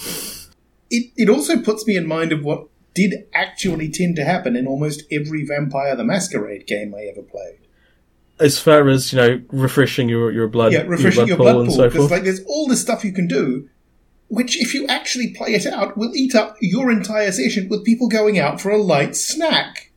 [0.90, 4.66] It, it also puts me in mind of what did actually tend to happen in
[4.66, 7.60] almost every Vampire the Masquerade game I ever played.
[8.40, 11.68] As far as you know, refreshing your your blood, yeah, refreshing your blood, your blood
[11.68, 13.70] pool, pool, because so like there's all this stuff you can do,
[14.30, 18.10] which if you actually play it out, will eat up your entire session with people
[18.10, 19.92] going out for a light snack.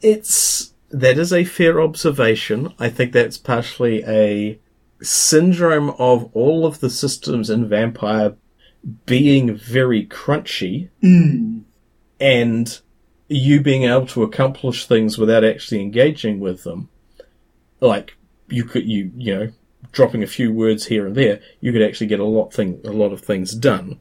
[0.00, 2.74] It's that is a fair observation.
[2.78, 4.58] I think that's partially a
[5.00, 8.34] syndrome of all of the systems in Vampire
[9.06, 10.90] being very crunchy.
[11.02, 11.62] Mm
[12.22, 12.80] and
[13.26, 16.88] you being able to accomplish things without actually engaging with them.
[17.80, 18.16] Like
[18.48, 19.52] you could, you you know,
[19.90, 22.92] dropping a few words here and there, you could actually get a lot thing a
[22.92, 23.98] lot of things done.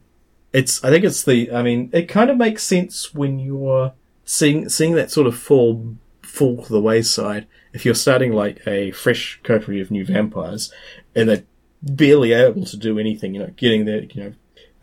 [0.54, 4.70] It's I think it's the I mean it kind of makes sense when you're seeing
[4.70, 7.48] seeing that sort of fall fall to the wayside.
[7.74, 10.72] If you're starting like a fresh coterie of new vampires
[11.16, 11.44] and they're
[11.82, 14.34] barely able to do anything, you know, getting their you know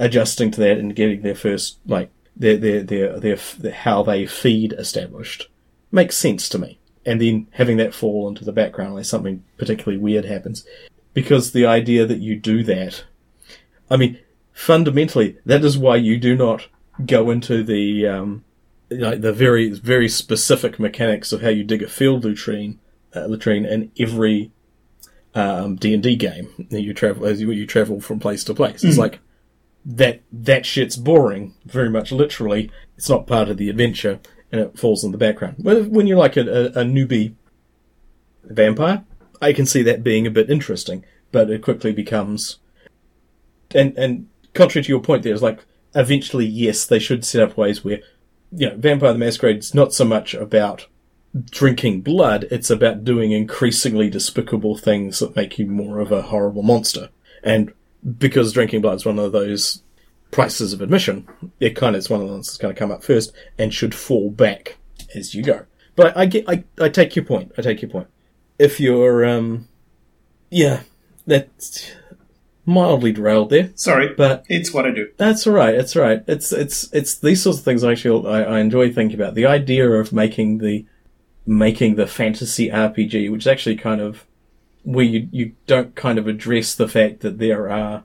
[0.01, 4.27] adjusting to that and getting their first like their, their, their, their, their, how they
[4.27, 5.49] feed established
[5.91, 6.79] makes sense to me.
[7.05, 10.65] And then having that fall into the background unless something particularly weird happens.
[11.19, 13.05] because the idea that you do that,
[13.91, 14.19] I mean,
[14.53, 16.69] fundamentally, that is why you do not
[17.05, 18.45] go into the um,
[18.91, 22.79] like the very very specific mechanics of how you dig a field latrine
[23.17, 24.53] uh, latrine in every
[25.35, 28.55] um, D and D game that you travel as you, you travel from place to
[28.55, 28.85] place.
[28.85, 29.19] It's like
[29.89, 32.71] that that shit's boring, very much literally.
[32.97, 34.21] It's not part of the adventure,
[34.53, 35.57] and it falls in the background.
[35.59, 37.35] When you're like a, a, a newbie
[38.45, 39.05] vampire,
[39.43, 42.59] I can see that being a bit interesting, but it quickly becomes
[43.75, 47.57] and and contrary to your point, there is like eventually, yes, they should set up
[47.57, 48.01] ways where
[48.53, 50.87] you know, Vampire the Masquerade is not so much about
[51.51, 56.63] drinking blood; it's about doing increasingly despicable things that make you more of a horrible
[56.63, 57.11] monster.
[57.43, 57.73] And
[58.19, 59.83] because drinking blood is one of those
[60.31, 61.27] prices of admission,
[61.59, 63.73] it kind of is one of the ones that's going to come up first and
[63.73, 64.77] should fall back
[65.15, 65.65] as you go.
[65.97, 67.53] But I, I get, I, I take your point.
[67.59, 68.09] I take your point.
[68.59, 69.69] If you're, um,
[70.51, 70.83] yeah,
[71.27, 71.93] that's
[72.67, 75.09] mildly derailed there, Sorry, but it's what I do.
[75.17, 75.75] that's all right.
[75.75, 76.23] It's all right.
[76.27, 79.35] It's it's it's these sorts of things I actually I, I enjoy thinking about.
[79.35, 80.85] The idea of making the
[81.47, 84.27] making the fantasy RPG, which is actually kind of
[84.89, 88.05] where you you don't kind of address the fact that there are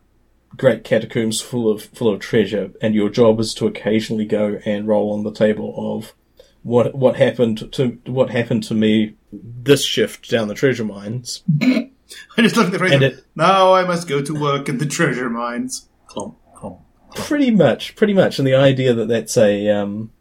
[0.58, 4.86] great catacombs full of full of treasure, and your job is to occasionally go and
[4.88, 6.14] roll on the table of
[6.62, 11.44] what what happened to what happened to me this shift down the treasure mines.
[11.62, 12.92] I just look at the phrase.
[12.92, 15.88] And it- now I must go to work in the treasure mines.
[16.08, 16.82] Clomp, clomp.
[17.16, 20.12] Pretty much, pretty much, and the idea that that's a um,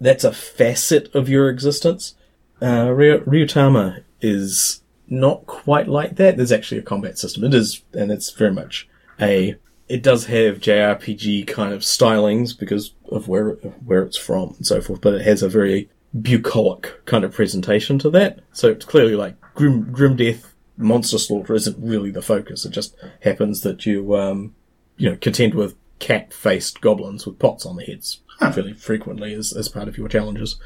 [0.00, 2.14] that's a facet of your existence.
[2.62, 6.36] Uh, Ryu- Ryutama is not quite like that.
[6.36, 7.44] There's actually a combat system.
[7.44, 8.88] It is, and it's very much
[9.20, 9.56] a.
[9.88, 13.50] It does have JRPG kind of stylings because of where
[13.84, 15.90] where it's from and so forth, but it has a very
[16.22, 18.40] bucolic kind of presentation to that.
[18.52, 22.64] So it's clearly like grim, grim death, monster slaughter isn't really the focus.
[22.64, 24.54] It just happens that you um,
[24.96, 29.68] you know, contend with cat-faced goblins with pots on their heads fairly frequently as, as
[29.68, 30.56] part of your challenges.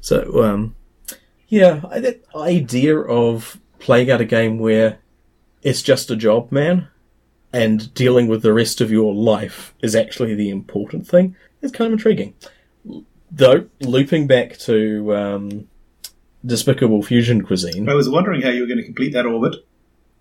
[0.00, 0.76] So, um,
[1.48, 4.98] yeah, that idea of playing out a game where
[5.62, 6.88] it's just a job, man,
[7.52, 11.88] and dealing with the rest of your life is actually the important thing is kind
[11.88, 12.34] of intriguing.
[13.30, 15.68] Though, looping back to um,
[16.46, 19.56] Despicable Fusion Cuisine, I was wondering how you were going to complete that orbit.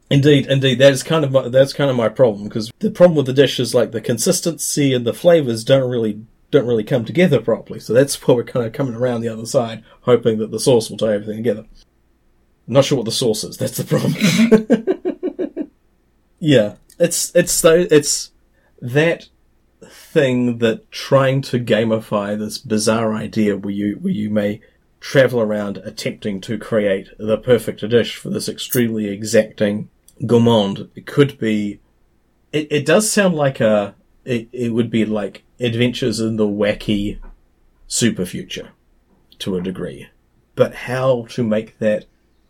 [0.10, 3.16] Indeed, indeed, that is kind of my, that's kind of my problem because the problem
[3.16, 7.06] with the dish is like the consistency and the flavors don't really don't really come
[7.06, 7.80] together properly.
[7.80, 10.90] So that's why we're kind of coming around the other side, hoping that the sauce
[10.90, 11.66] will tie everything together.
[12.72, 13.58] Not sure what the source is.
[13.58, 14.14] That's the problem.
[16.40, 18.32] yeah, it's it's it's
[18.82, 19.28] that
[19.84, 24.62] thing that trying to gamify this bizarre idea where you where you may
[25.02, 29.90] travel around attempting to create the perfect dish for this extremely exacting
[30.26, 30.90] gourmand.
[30.96, 31.82] It could be.
[32.54, 33.96] It, it does sound like a.
[34.24, 37.20] It, it would be like adventures in the wacky
[37.88, 38.70] super future
[39.40, 40.08] to a degree.
[40.56, 42.06] But how to make that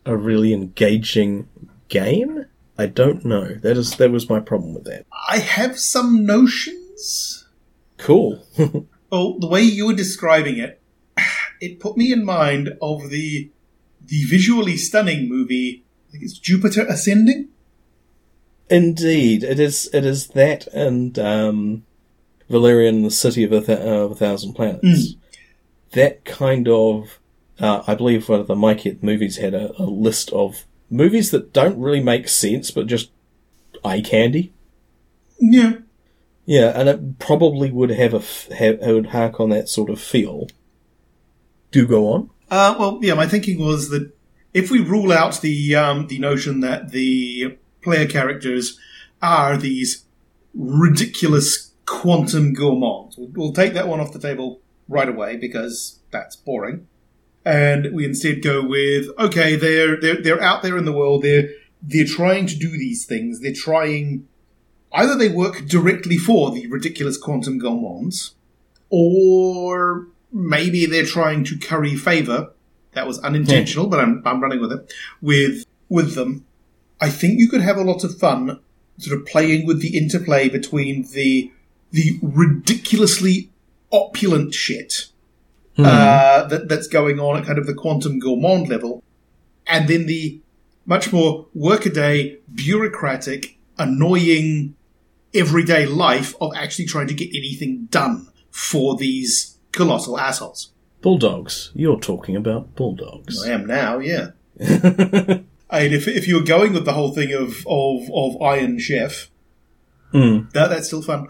[0.06, 1.48] a really engaging
[1.88, 2.46] game?
[2.78, 3.56] I don't know.
[3.56, 5.06] That is that was my problem with that.
[5.30, 7.48] I have some notions.
[7.98, 8.46] Cool.
[9.12, 10.82] Oh, the way you were describing it,
[11.60, 13.52] it put me in mind of the
[14.04, 15.84] the visually stunning movie.
[16.08, 17.50] I think it's Jupiter Ascending.
[18.70, 19.90] Indeed, it is.
[19.94, 21.84] It is that and um,
[22.50, 25.16] Valerian, the City of a, th- uh, of a Thousand Planets.
[25.92, 27.20] That kind of.
[27.62, 31.30] Uh, I believe one of the Mike It movies had a, a list of movies
[31.30, 33.12] that don't really make sense, but just
[33.86, 34.52] eye candy.
[35.40, 35.74] Yeah.
[36.46, 39.92] Yeah, and it probably would have a f- have, it would hark on that sort
[39.92, 40.48] of feel.
[41.70, 42.30] Do go on.
[42.50, 43.14] Uh, well, yeah.
[43.14, 44.12] My thinking was that
[44.54, 48.80] if we rule out the um, the notion that the player characters
[49.22, 50.04] are these
[50.54, 56.36] ridiculous quantum gourmands, we'll, we'll take that one off the table right away because that's
[56.36, 56.88] boring.
[57.44, 61.24] And we instead go with okay, they're they're they're out there in the world.
[61.24, 61.50] They're
[61.82, 63.40] they're trying to do these things.
[63.40, 64.28] They're trying
[64.94, 68.36] either they work directly for the ridiculous quantum gourmands,
[68.90, 72.52] or maybe they're trying to curry favor.
[72.94, 74.94] That was unintentional, but I'm, I'm running with it.
[75.22, 76.46] With with them,
[77.00, 78.60] I think you could have a lot of fun,
[78.98, 81.52] sort of playing with the interplay between the
[81.92, 83.50] the ridiculously
[83.92, 85.08] opulent shit
[85.78, 89.04] uh, that that's going on at kind of the quantum gourmand level,
[89.68, 90.40] and then the
[90.86, 94.76] much more workaday, bureaucratic, annoying,
[95.34, 100.72] everyday life of actually trying to get anything done for these colossal assholes.
[101.02, 101.72] Bulldogs.
[101.74, 103.44] You're talking about bulldogs.
[103.44, 104.32] I am now, yeah.
[105.74, 109.30] And if if you're going with the whole thing of of, of Iron Chef,
[110.12, 110.40] Hmm.
[110.54, 111.30] that that's still fun.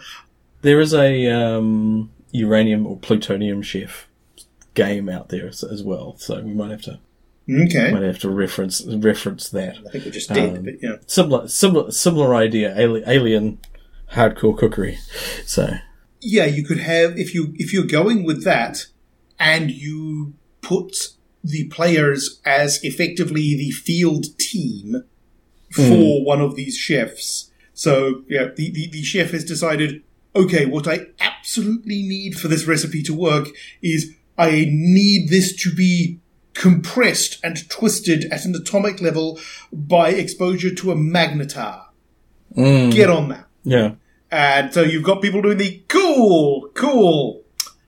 [0.64, 4.08] There is a um, uranium or plutonium chef
[4.74, 7.00] game out there as, as well, so we might have to
[7.50, 9.78] Okay, might have to reference reference that.
[9.86, 10.98] I think we're just did, Um, but yeah.
[11.08, 12.74] Similar, similar, similar idea.
[12.80, 13.60] Ali- alien
[14.14, 15.00] hardcore cookery.
[15.46, 15.74] So
[16.22, 18.86] yeah, you could have if you if you're going with that,
[19.40, 21.10] and you put
[21.44, 25.04] the players as effectively the field team
[25.72, 27.52] for one of these chefs.
[27.74, 30.04] So yeah, the, the the chef has decided,
[30.36, 33.48] okay, what I absolutely need for this recipe to work
[33.82, 36.20] is I need this to be
[36.54, 39.40] compressed and twisted at an atomic level
[39.72, 41.86] by exposure to a magnetar.
[42.56, 42.92] Mm.
[42.92, 43.46] Get on that.
[43.64, 43.92] yeah,
[44.32, 47.44] And so you've got people doing the cool, cool.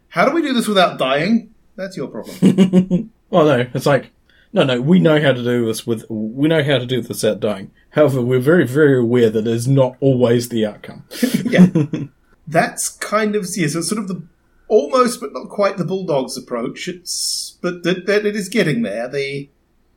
[0.09, 1.53] How do we do this without dying?
[1.75, 3.09] That's your problem.
[3.33, 4.11] Well, no, it's like,
[4.53, 7.23] no, no, we know how to do this with, we know how to do this
[7.23, 7.71] without dying.
[7.89, 11.05] However, we're very, very aware that is not always the outcome.
[11.43, 11.65] yeah.
[12.47, 14.21] That's kind of, yeah, so it's sort of the,
[14.67, 16.87] almost but not quite the Bulldogs approach.
[16.87, 19.07] It's, but that, that it is getting there.
[19.07, 19.49] The,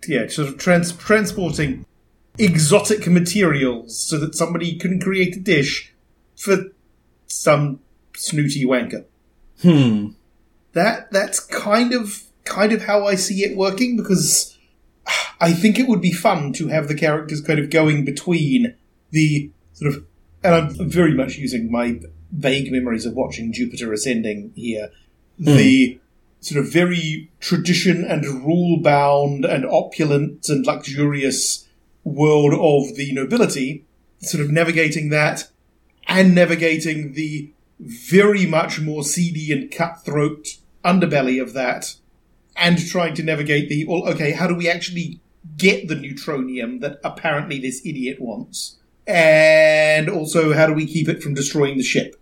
[0.07, 1.85] yeah, sort of trans, transporting
[2.39, 5.93] exotic materials so that somebody can create a dish
[6.37, 6.67] for
[7.27, 7.81] some
[8.15, 9.05] snooty wanker.
[9.63, 10.09] Hmm.
[10.75, 14.57] that that's kind of kind of how I see it working because
[15.41, 18.75] I think it would be fun to have the characters kind of going between
[19.11, 20.05] the sort of
[20.45, 22.01] and I'm very much using my
[22.31, 24.91] vague memories of watching Jupiter Ascending here.
[25.39, 25.57] Hmm.
[25.57, 26.01] The
[26.41, 31.67] sort of very tradition and rule bound and opulent and luxurious
[32.05, 33.85] world of the nobility,
[34.21, 35.49] sort of navigating that
[36.07, 37.51] and navigating the
[37.81, 41.97] very much more seedy and cutthroat underbelly of that,
[42.55, 45.21] and trying to navigate the well, okay, how do we actually
[45.57, 51.23] get the neutronium that apparently this idiot wants, and also how do we keep it
[51.23, 52.17] from destroying the ship?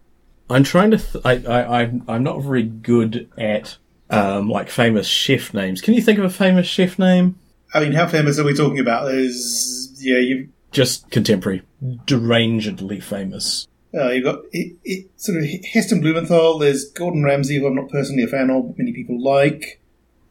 [0.50, 0.98] I'm trying to.
[0.98, 3.76] Th- I, I, I'm, I'm not very good at
[4.10, 5.80] um, like famous chef names.
[5.80, 7.38] Can you think of a famous chef name?
[7.72, 9.06] I mean, how famous are we talking about?
[9.06, 13.66] There's yeah, you Just contemporary, derangedly famous.
[13.94, 16.58] uh, you've got it, it, sort of Heston Blumenthal.
[16.58, 19.80] There's Gordon Ramsay, who I'm not personally a fan of, but many people like.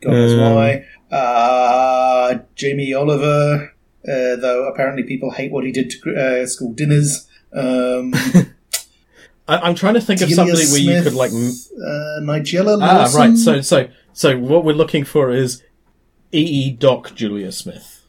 [0.02, 0.56] God knows Um.
[0.56, 0.86] why.
[1.12, 3.73] Uh, Jamie Oliver,
[4.08, 7.28] uh, though apparently people hate what he did to uh, school dinners.
[7.54, 8.14] Um,
[9.48, 11.32] I, I'm trying to think of Delia somebody where you could like.
[11.32, 13.38] uh, Nigella Ah, right.
[13.38, 15.62] So, so, so what we're looking for is
[16.32, 18.06] EE Doc Julia Smith.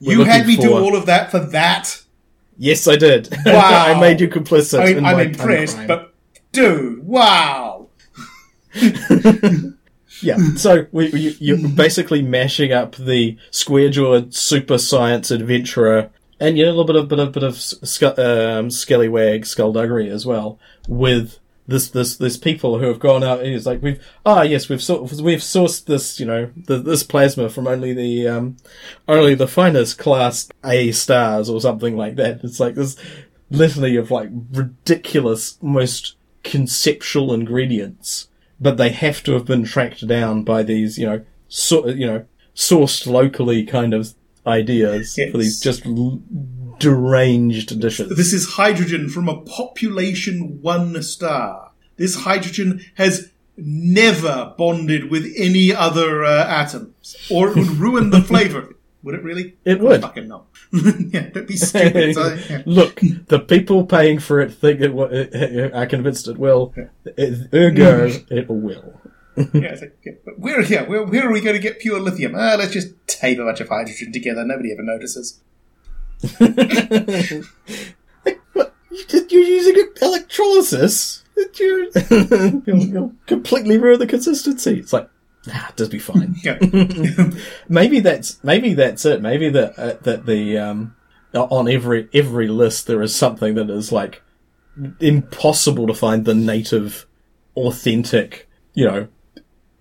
[0.00, 2.02] We're you had me do all of that for that.
[2.58, 3.28] Yes, I did.
[3.46, 3.94] Wow.
[3.94, 4.80] I made you complicit.
[4.80, 6.14] I I'm impressed, but
[6.52, 7.88] dude, wow.
[10.22, 16.10] Yeah, so we, we, you're basically mashing up the square-jawed super science adventurer
[16.42, 20.10] and you know, a little bit of bit of bit of sc- um, scallywag skullduggery
[20.10, 20.58] as well
[20.88, 23.44] with this this this people who have gone out.
[23.44, 27.48] It's like we've ah yes we've sort we've sourced this you know the, this plasma
[27.48, 28.56] from only the um
[29.06, 32.42] only the finest class A stars or something like that.
[32.42, 32.96] It's like this
[33.50, 38.28] litany of like ridiculous most conceptual ingredients
[38.62, 42.24] but they have to have been tracked down by these, you know, so, you know,
[42.54, 44.14] sourced locally kind of
[44.46, 46.22] ideas for these just l-
[46.78, 48.16] deranged dishes.
[48.16, 51.72] This is hydrogen from a population one star.
[51.96, 58.22] This hydrogen has never bonded with any other uh, atoms, or it would ruin the
[58.30, 58.74] flavor.
[59.04, 59.56] Would it really?
[59.64, 60.00] It would.
[60.02, 60.46] Fucking no.
[60.72, 62.14] yeah, don't be stupid.
[62.14, 62.62] So, yeah.
[62.66, 66.72] Look, the people paying for it think it uh, are convinced it will.
[67.18, 69.00] Ergo, it will.
[69.36, 71.98] yeah, it's like, yeah, but where, yeah, where, where are we going to get pure
[71.98, 72.34] lithium?
[72.36, 74.44] Ah, let's just tape a bunch of hydrogen together.
[74.44, 75.40] Nobody ever notices.
[78.52, 78.74] What?
[78.90, 81.24] You- You're using electrolysis?
[81.58, 81.90] You'll,
[82.66, 84.78] you'll completely ruin the consistency.
[84.78, 85.08] It's like,
[85.50, 86.36] ah, does be fine.
[86.42, 86.58] Yeah.
[87.68, 89.22] maybe that's maybe that's it.
[89.22, 90.96] Maybe that uh, that the um
[91.34, 94.22] on every every list there is something that is like
[95.00, 97.06] impossible to find the native,
[97.56, 99.08] authentic, you know,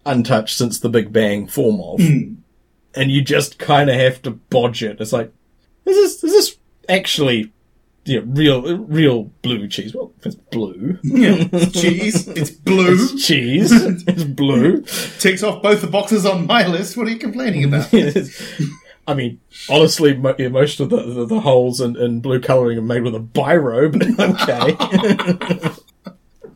[0.06, 4.84] untouched since the Big Bang form of, and you just kind of have to bodge
[4.84, 5.00] it.
[5.00, 5.34] It's like,
[5.86, 6.58] is this is this
[6.90, 7.52] actually?
[8.08, 9.94] Know, real, real blue cheese.
[9.94, 11.48] Well, it's blue, yeah.
[11.52, 12.28] It's cheese.
[12.28, 12.94] It's blue.
[12.94, 13.72] it's cheese.
[13.72, 14.82] it's blue.
[15.20, 16.98] Ticks off both the boxes on my list.
[16.98, 17.94] What are you complaining about?
[19.08, 19.40] I mean,
[19.70, 23.04] honestly, mo- yeah, most of the, the, the holes in, in blue colouring are made
[23.04, 24.04] with a biro, but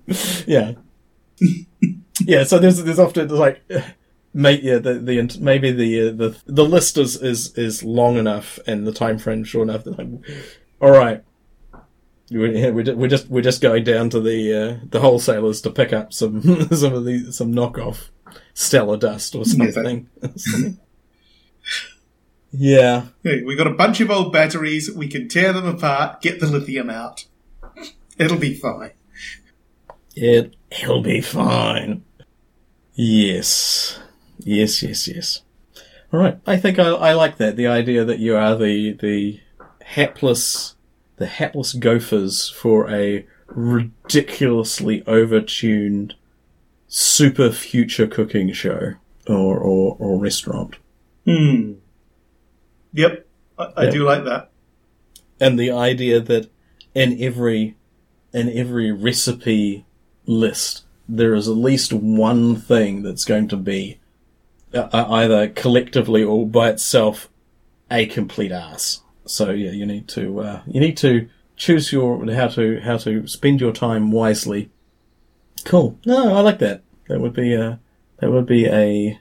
[0.08, 0.44] okay.
[0.48, 0.74] yeah.
[2.22, 3.62] Yeah, so there's, there's often, there's like,
[4.34, 8.60] May, yeah, the, the maybe the uh, the the list is, is is long enough
[8.68, 9.86] and the time frame short enough.
[9.86, 10.10] That like,
[10.82, 11.24] all right,
[12.30, 15.70] yeah, we're ju- we're just we're just going down to the uh, the wholesalers to
[15.70, 18.10] pick up some some of the some knockoff
[18.54, 20.10] stellar dust or something.
[22.52, 24.92] yeah, Hey, we got a bunch of old batteries.
[24.92, 27.26] We can tear them apart, get the lithium out.
[28.18, 28.92] It'll be fine.
[30.16, 32.04] it it'll be fine.
[32.94, 34.00] Yes,
[34.40, 35.42] yes, yes, yes.
[36.14, 37.58] All right, I think I, I like that.
[37.58, 39.42] The idea that you are the the
[39.84, 40.75] hapless
[41.18, 46.14] the hapless gophers for a ridiculously overtuned
[46.88, 48.94] super future cooking show
[49.28, 50.76] or or, or restaurant.
[51.26, 51.74] Hmm.
[52.94, 53.26] Yep,
[53.58, 53.90] I, I Yeah.
[53.92, 54.52] do like that.
[55.40, 56.50] and the idea that
[56.94, 57.76] in every
[58.34, 59.86] in every recipe
[60.26, 64.00] list there is at least one thing that's going to be
[64.74, 67.30] uh, either collectively or by itself
[67.92, 69.02] a complete ass.
[69.26, 73.28] So yeah, you need to uh, you need to choose your how to how to
[73.28, 74.70] spend your time wisely.
[75.64, 75.98] Cool.
[76.06, 76.84] No, I like that.
[77.08, 77.80] That would be a
[78.20, 79.20] that would be a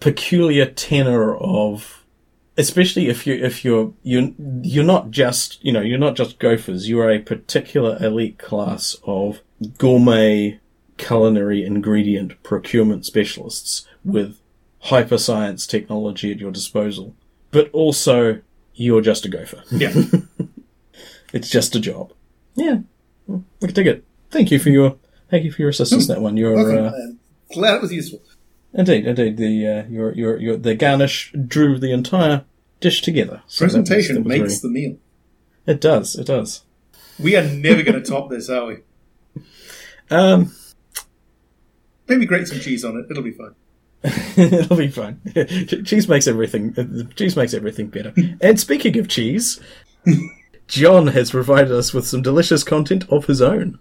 [0.00, 2.04] peculiar tenor of
[2.56, 4.30] especially if you if you're you're
[4.62, 9.40] you're not just you know you're not just gophers you're a particular elite class of
[9.78, 10.60] gourmet
[10.96, 14.38] culinary ingredient procurement specialists with
[14.82, 17.14] hyper science technology at your disposal
[17.50, 18.40] but also
[18.78, 19.92] you're just a gopher Yeah.
[21.32, 22.12] it's just a job
[22.54, 22.78] yeah
[23.28, 24.96] I can dig it thank you for your
[25.30, 26.86] thank you for your assistance in that one you're Welcome.
[26.86, 28.20] uh, glad it was useful.
[28.72, 32.44] indeed indeed the uh, your your your the garnish drew the entire
[32.80, 34.98] dish together So that was- Presentation that was makes very- the meal.
[35.66, 36.14] It does.
[36.16, 36.62] It does.
[37.18, 38.76] We are never going to top this, are we?
[40.10, 40.52] Um,
[42.08, 43.04] Maybe grate some cheese on it.
[43.10, 43.54] It'll be fine.
[44.36, 45.20] it'll be fine.
[45.84, 46.74] cheese makes everything.
[46.78, 48.12] uh, Cheese makes everything better.
[48.40, 49.60] and speaking of cheese,
[50.68, 53.78] John has provided us with some delicious content of his own.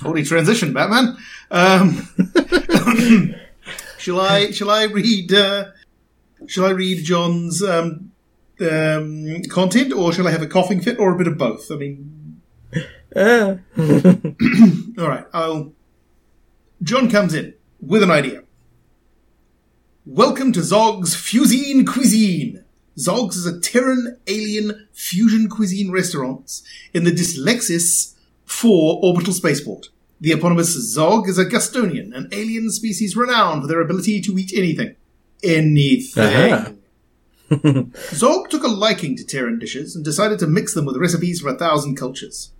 [0.00, 1.16] Holy transition, Batman.
[1.50, 2.08] Um,
[3.98, 4.50] shall I?
[4.50, 5.32] Shall I read?
[5.32, 5.66] Uh,
[6.46, 8.10] shall I read John's um,
[8.60, 11.70] um, content, or shall I have a coughing fit, or a bit of both?
[11.70, 12.40] I mean,
[13.14, 13.56] Ah.
[14.98, 15.26] all right.
[15.32, 15.72] I'll.
[16.82, 18.44] John comes in with an idea.
[20.06, 22.64] Welcome to Zog's Fusine Cuisine.
[22.96, 26.62] Zog's is a Terran alien fusion cuisine restaurant
[26.94, 28.14] in the Dyslexis
[28.44, 29.88] 4 orbital spaceport.
[30.20, 34.52] The eponymous Zog is a Gustonian, an alien species renowned for their ability to eat
[34.54, 34.94] anything.
[35.42, 36.22] Anything.
[36.22, 36.72] Aha.
[38.14, 41.54] Zog took a liking to Terran dishes and decided to mix them with recipes from
[41.54, 42.52] a thousand cultures.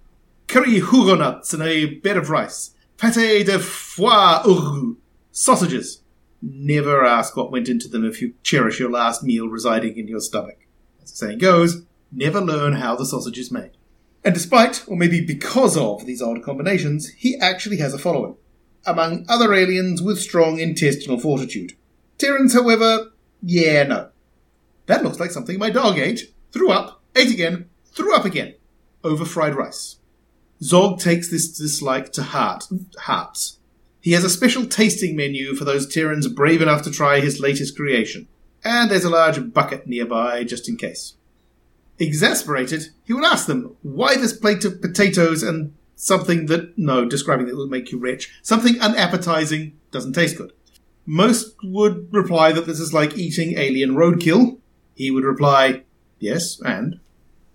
[0.49, 2.73] Curry hugonuts and a bed of rice.
[2.99, 4.97] Pate de foie urgu.
[5.33, 6.03] Sausages.
[6.43, 10.21] Never ask what went into them if you cherish your last meal residing in your
[10.21, 10.67] stomach.
[11.03, 13.71] As the saying goes, never learn how the sausage is made.
[14.25, 18.37] And despite, or maybe because of, these odd combinations, he actually has a following.
[18.85, 21.73] Among other aliens with strong intestinal fortitude.
[22.19, 23.13] Terrans, however,
[23.43, 24.11] yeah, no.
[24.87, 28.55] That looks like something my dog ate, threw up, ate again, threw up again,
[29.03, 29.97] over fried rice.
[30.63, 32.65] Zog takes this dislike to heart.
[32.99, 33.53] Heart.
[34.03, 37.77] He has a special tasting menu for those Terrans brave enough to try his latest
[37.77, 38.27] creation.
[38.65, 41.15] And there's a large bucket nearby just in case.
[42.01, 47.49] Exasperated, he would ask them, why this plate of potatoes and something that, no, describing
[47.49, 50.53] it will make you rich, something unappetizing doesn't taste good.
[51.07, 54.59] Most would reply that this is like eating alien roadkill.
[54.97, 55.83] He would reply,
[56.19, 56.99] yes, and.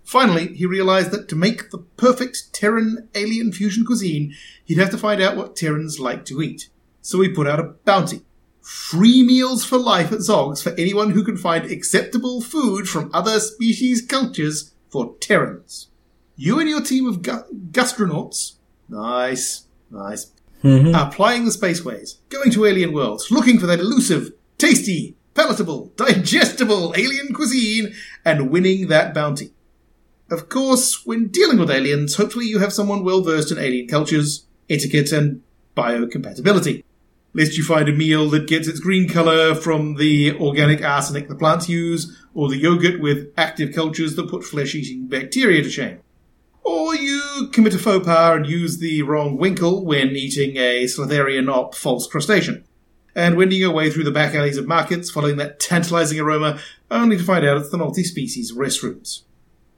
[0.07, 4.33] Finally, he realized that to make the perfect Terran alien fusion cuisine,
[4.63, 6.69] he'd have to find out what Terrans like to eat.
[7.01, 8.21] So he put out a bounty.
[8.61, 13.41] Free meals for life at Zog's for anyone who can find acceptable food from other
[13.41, 15.89] species cultures for Terrans.
[16.37, 18.53] You and your team of gu- gastronauts,
[18.87, 20.31] nice, nice,
[20.63, 20.95] mm-hmm.
[20.95, 26.93] are plying the spaceways, going to alien worlds, looking for that elusive, tasty, palatable, digestible
[26.95, 27.93] alien cuisine,
[28.23, 29.51] and winning that bounty.
[30.29, 34.45] Of course, when dealing with aliens, hopefully you have someone well versed in alien cultures,
[34.69, 35.41] etiquette, and
[35.75, 36.83] biocompatibility.
[37.33, 41.35] Lest you find a meal that gets its green colour from the organic arsenic the
[41.35, 45.99] plants use, or the yogurt with active cultures that put flesh eating bacteria to shame.
[46.63, 51.49] Or you commit a faux pas and use the wrong winkle when eating a Slitherian
[51.49, 52.65] op false crustacean.
[53.15, 56.59] And wending your way through the back alleys of markets following that tantalizing aroma,
[56.91, 59.23] only to find out it's the multi species restrooms.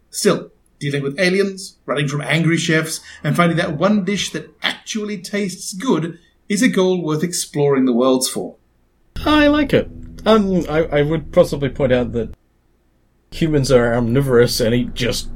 [0.09, 5.21] Still, dealing with aliens, running from angry chefs, and finding that one dish that actually
[5.21, 8.55] tastes good is a goal worth exploring the worlds for.
[9.25, 9.89] I like it.
[10.25, 12.33] Um, I, I would possibly point out that
[13.31, 15.29] humans are omnivorous and eat just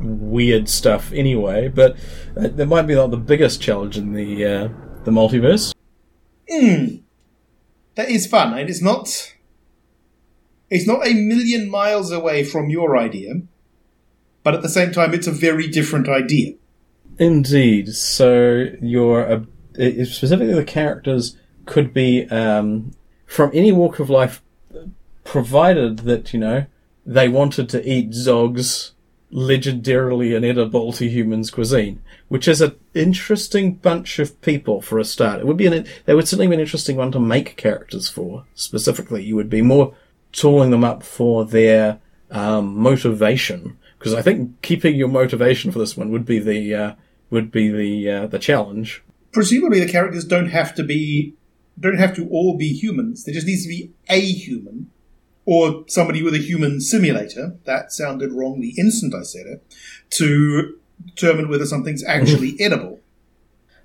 [0.00, 1.96] weird stuff anyway, but
[2.36, 4.68] uh, that might be not the biggest challenge in the uh,
[5.04, 5.74] the multiverse.
[6.50, 7.02] Mm.
[7.96, 9.34] That is fun, and it's not.
[10.70, 13.42] It's not a million miles away from your idea,
[14.42, 16.54] but at the same time, it's a very different idea.
[17.18, 17.94] Indeed.
[17.94, 19.40] So your uh,
[20.04, 21.36] specifically the characters
[21.66, 22.92] could be um,
[23.26, 24.42] from any walk of life,
[25.24, 26.66] provided that you know
[27.04, 28.92] they wanted to eat Zog's
[29.32, 35.40] legendarily inedible to humans cuisine, which is an interesting bunch of people for a start.
[35.40, 38.44] It would be an they would certainly be an interesting one to make characters for.
[38.54, 39.94] Specifically, you would be more
[40.32, 45.94] tooling them up for their um, motivation because I think keeping your motivation for this
[45.94, 46.94] one would be the uh,
[47.28, 49.04] would be the uh, the challenge.
[49.30, 51.34] Presumably, the characters don't have to be
[51.78, 53.24] don't have to all be humans.
[53.24, 54.90] There just needs to be a human
[55.44, 57.58] or somebody with a human simulator.
[57.64, 59.62] That sounded wrong the instant I said it.
[60.10, 63.00] To determine whether something's actually edible.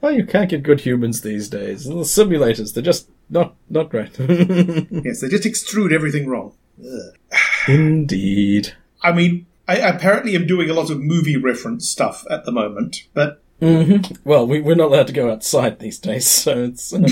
[0.02, 1.86] Oh, you can't get good humans these days.
[1.86, 4.18] The simulators, they're just not not great.
[4.20, 6.54] Yes, they just extrude everything wrong.
[6.80, 7.40] Ugh.
[7.68, 8.74] Indeed.
[9.02, 13.04] I mean, I apparently am doing a lot of movie reference stuff at the moment,
[13.14, 16.94] but hmm Well, we, we're not allowed to go outside these days, so it's.
[16.94, 17.08] Uh,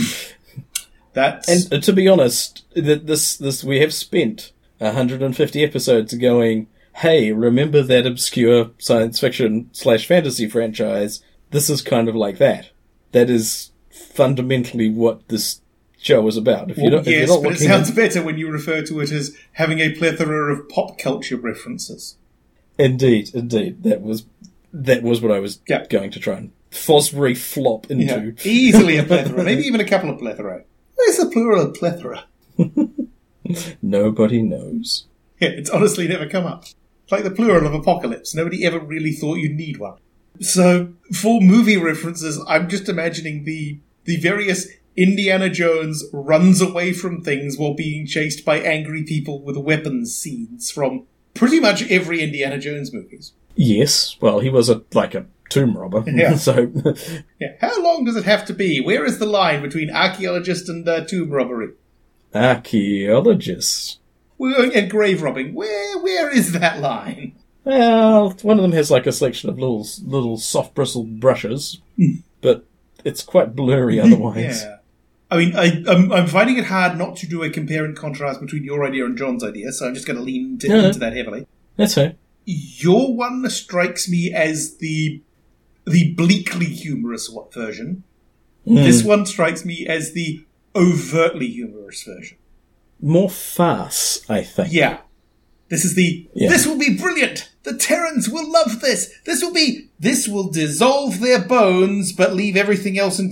[1.13, 6.67] that's and uh, to be honest, th- this this we have spent 150 episodes going.
[6.97, 11.23] Hey, remember that obscure science fiction slash fantasy franchise?
[11.49, 12.69] This is kind of like that.
[13.13, 15.61] That is fundamentally what this
[15.97, 16.69] show is about.
[16.69, 18.83] If you well, if yes, you're not but it sounds at, better when you refer
[18.83, 22.17] to it as having a plethora of pop culture references.
[22.77, 24.25] Indeed, indeed, that was
[24.71, 25.85] that was what I was Yeah.
[25.89, 28.05] going to try and Fosbury flop into.
[28.05, 30.63] Yeah, easily a plethora, maybe even a couple of plethora.
[30.95, 32.25] Where's the plural of plethora?
[33.81, 35.05] Nobody knows.
[35.39, 36.63] Yeah, it's honestly never come up.
[36.63, 38.33] It's like the plural of apocalypse.
[38.33, 39.97] Nobody ever really thought you'd need one.
[40.39, 47.21] So, for movie references, I'm just imagining the the various Indiana Jones runs away from
[47.21, 52.57] things while being chased by angry people with weapons scenes from pretty much every Indiana
[52.57, 53.33] Jones movies.
[53.55, 56.03] Yes, well, he was a like a tomb robber.
[56.07, 56.35] Yeah.
[56.37, 56.71] so
[57.39, 58.81] Yeah, how long does it have to be?
[58.81, 61.69] Where is the line between archaeologist and uh, tomb robbery?
[62.33, 63.99] archaeologists.
[64.39, 65.53] And grave robbing?
[65.53, 67.35] Where where is that line?
[67.63, 71.79] Well, one of them has like a selection of little little soft bristled brushes,
[72.41, 72.65] but
[73.05, 74.63] it's quite blurry otherwise.
[74.63, 74.77] Yeah.
[75.33, 78.39] I mean, I, I'm, I'm finding it hard not to do a compare and contrast
[78.39, 80.99] between your idea and John's idea, so I'm just going to lean into, No, into
[80.99, 81.47] that heavily.
[81.75, 82.15] That's right.
[82.45, 85.23] Your one strikes me as the
[85.85, 88.03] the bleakly humorous version.
[88.63, 88.75] Hmm.
[88.75, 92.37] This one strikes me as the overtly humorous version.
[93.01, 94.71] More farce, I think.
[94.71, 94.99] Yeah.
[95.69, 96.29] This is the.
[96.35, 96.49] Yeah.
[96.49, 97.49] This will be brilliant.
[97.63, 99.11] The Terrans will love this.
[99.25, 99.89] This will be.
[99.99, 103.31] This will dissolve their bones, but leave everything else in.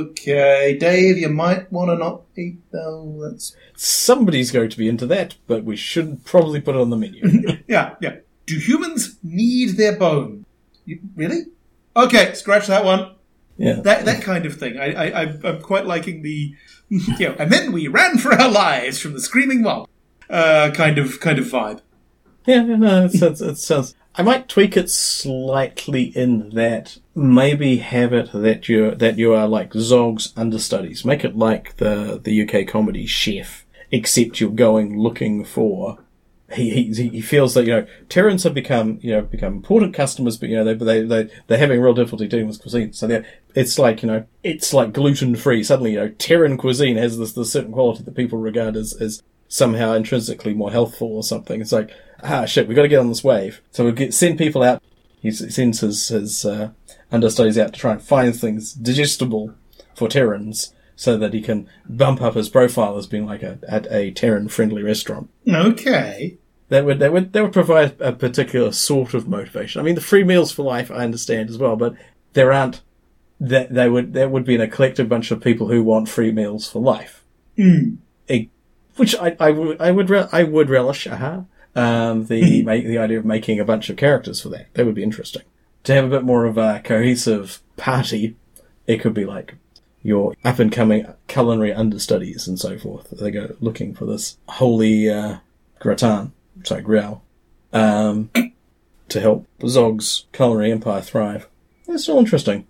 [0.00, 2.58] Okay, Dave, you might want to not eat.
[2.72, 3.56] That's.
[3.76, 7.22] Somebody's going to be into that, but we should probably put it on the menu.
[7.68, 8.16] Yeah, yeah.
[8.46, 10.44] Do humans need their bone?
[10.84, 11.42] You, really?
[11.96, 13.14] Okay, scratch that one.
[13.56, 13.74] yeah.
[13.80, 14.78] That that kind of thing.
[14.78, 16.54] I, I I'm- I'm quite liking the.
[16.92, 19.88] You know, and then we ran for our lives from the screaming mob.
[20.28, 21.80] Uh, kind of kind of vibe.
[22.46, 23.94] Yeah, no, no, it sounds, it sounds.
[24.20, 29.48] I might tweak it slightly in that maybe have it that you that you are
[29.48, 31.06] like Zog's understudies.
[31.06, 36.00] Make it like the the UK comedy Chef, except you're going looking for.
[36.52, 40.36] He, he he feels that you know Terrans have become you know become important customers,
[40.36, 42.92] but you know they they they they're having real difficulty dealing with cuisine.
[42.92, 43.22] So
[43.54, 45.64] it's like you know it's like gluten free.
[45.64, 49.22] Suddenly you know Terran cuisine has this this certain quality that people regard as as
[49.50, 51.60] somehow intrinsically more healthful or something.
[51.60, 51.90] It's like,
[52.22, 53.60] ah, shit, we've got to get on this wave.
[53.70, 54.82] So we get send people out.
[55.20, 56.70] He sends his, his uh,
[57.12, 59.54] understudies out to try and find things digestible
[59.94, 63.86] for Terrans so that he can bump up his profile as being like a, at
[63.92, 65.28] a Terran friendly restaurant.
[65.46, 66.38] Okay.
[66.70, 69.80] That would, that would, that would provide a particular sort of motivation.
[69.80, 71.94] I mean, the free meals for life, I understand as well, but
[72.32, 72.80] there aren't,
[73.40, 76.70] that they would, there would be an eclectic bunch of people who want free meals
[76.70, 77.24] for life
[77.56, 77.96] Hmm.
[78.30, 78.48] a,
[78.96, 81.06] which I, I would I would re- I would relish.
[81.06, 81.44] Aha.
[81.74, 84.94] Um, the make, the idea of making a bunch of characters for that that would
[84.94, 85.42] be interesting.
[85.84, 88.36] To have a bit more of a cohesive party,
[88.86, 89.54] it could be like
[90.02, 93.10] your up and coming culinary understudies and so forth.
[93.10, 95.38] They go looking for this holy uh,
[95.78, 96.32] gratin,
[96.64, 97.22] sorry grail,
[97.72, 98.30] um,
[99.08, 101.48] to help Zog's culinary empire thrive.
[101.86, 102.66] It's all interesting.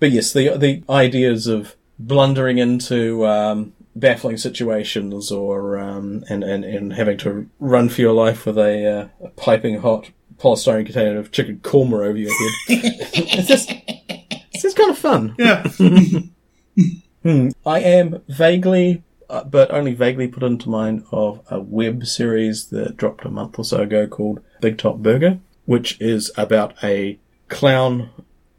[0.00, 6.64] But yes, the the ideas of blundering into um, baffling situations or um, and, and
[6.64, 11.18] and having to run for your life with a, uh, a piping hot polystyrene container
[11.18, 12.52] of chicken korma over your head.
[12.68, 15.34] it's just it's just kind of fun.
[15.38, 15.66] Yeah.
[17.66, 22.96] I am vaguely, uh, but only vaguely put into mind of a web series that
[22.96, 27.18] dropped a month or so ago called Big Top Burger, which is about a
[27.48, 28.10] clown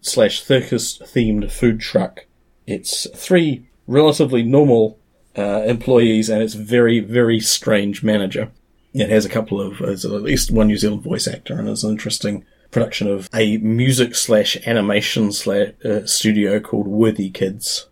[0.02, 2.26] slash circus themed food truck.
[2.68, 4.99] It's three relatively normal
[5.40, 8.52] uh, employees and its very, very strange manager.
[8.94, 11.92] It has a couple of, at least one New Zealand voice actor and it's an
[11.92, 17.88] interesting production of a music slash animation slash uh, studio called Worthy Kids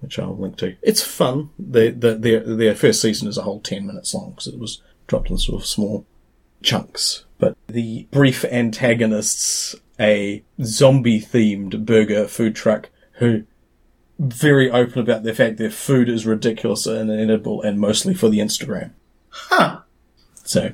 [0.00, 0.76] which I'll link to.
[0.82, 1.50] It's fun.
[1.58, 4.82] The, the, their, their first season is a whole 10 minutes long because it was
[5.06, 6.06] dropped in sort of small
[6.62, 7.24] chunks.
[7.38, 13.44] But the brief antagonists, a zombie themed burger food truck who
[14.18, 18.38] very open about the fact their food is ridiculous and inedible and mostly for the
[18.38, 18.90] Instagram.
[19.30, 19.80] Huh.
[20.44, 20.72] So,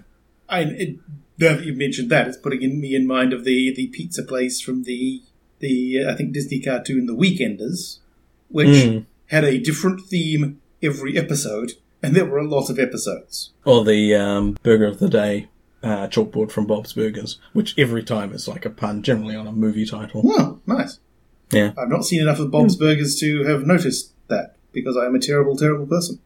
[0.48, 0.96] I, it,
[1.38, 4.22] now that you mentioned that, it's putting in, me in mind of the, the pizza
[4.22, 5.22] place from the,
[5.58, 7.98] the uh, I think, Disney cartoon The Weekenders,
[8.48, 9.06] which Mm.
[9.26, 11.72] had a different theme every episode,
[12.02, 13.50] and there were a lot of episodes.
[13.64, 15.48] or the um, burger of the day
[15.82, 19.52] uh, chalkboard from Bob's Burgers, which every time is like a pun, generally on a
[19.52, 20.22] movie title.
[20.24, 20.98] Oh, nice.
[21.50, 21.72] Yeah.
[21.78, 25.18] I've not seen enough of Bob's Burgers to have noticed that, because I am a
[25.20, 26.18] terrible, terrible person.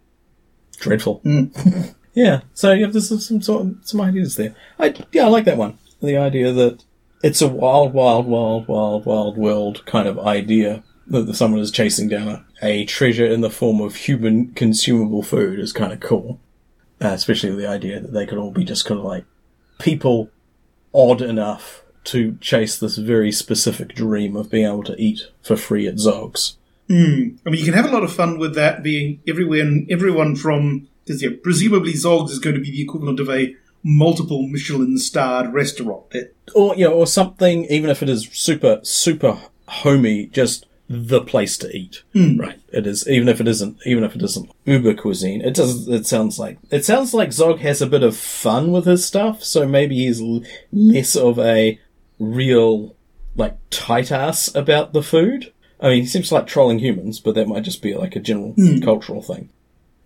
[0.79, 1.21] dreadful.
[1.25, 1.95] Mm.
[2.15, 4.55] yeah, so yeah, there's some some sort of, some ideas there.
[4.79, 5.79] I yeah, I like that one.
[6.01, 6.85] The idea that
[7.23, 12.09] it's a wild, wild, wild, wild, wild world kind of idea that someone is chasing
[12.09, 16.41] down a, a treasure in the form of human consumable food is kind of cool.
[17.01, 19.25] Uh, especially the idea that they could all be just kind of like
[19.79, 20.31] people
[20.93, 25.87] odd enough to chase this very specific dream of being able to eat for free
[25.87, 26.57] at Zog's.
[26.89, 27.37] Mm.
[27.47, 30.37] I mean, you can have a lot of fun with that being everywhere, and everyone
[30.37, 34.99] from, because yeah, presumably Zog's is going to be the equivalent of a multiple Michelin
[34.99, 36.11] starred restaurant.
[36.11, 37.67] That, or you know, or something.
[37.67, 42.03] Even if it is super super homey, just the place to eat.
[42.15, 42.59] Right.
[42.73, 45.43] It is even if it isn't even if it isn't Uber cuisine.
[45.43, 45.87] It does.
[45.89, 49.45] It sounds like it sounds like Zog has a bit of fun with his stuff.
[49.45, 50.23] So maybe he's
[50.73, 51.79] less of a
[52.19, 52.95] real
[53.37, 55.53] like tight ass about the food.
[55.81, 58.21] I mean, he seems to like trolling humans, but that might just be like a
[58.21, 58.81] general hmm.
[58.81, 59.51] cultural thing.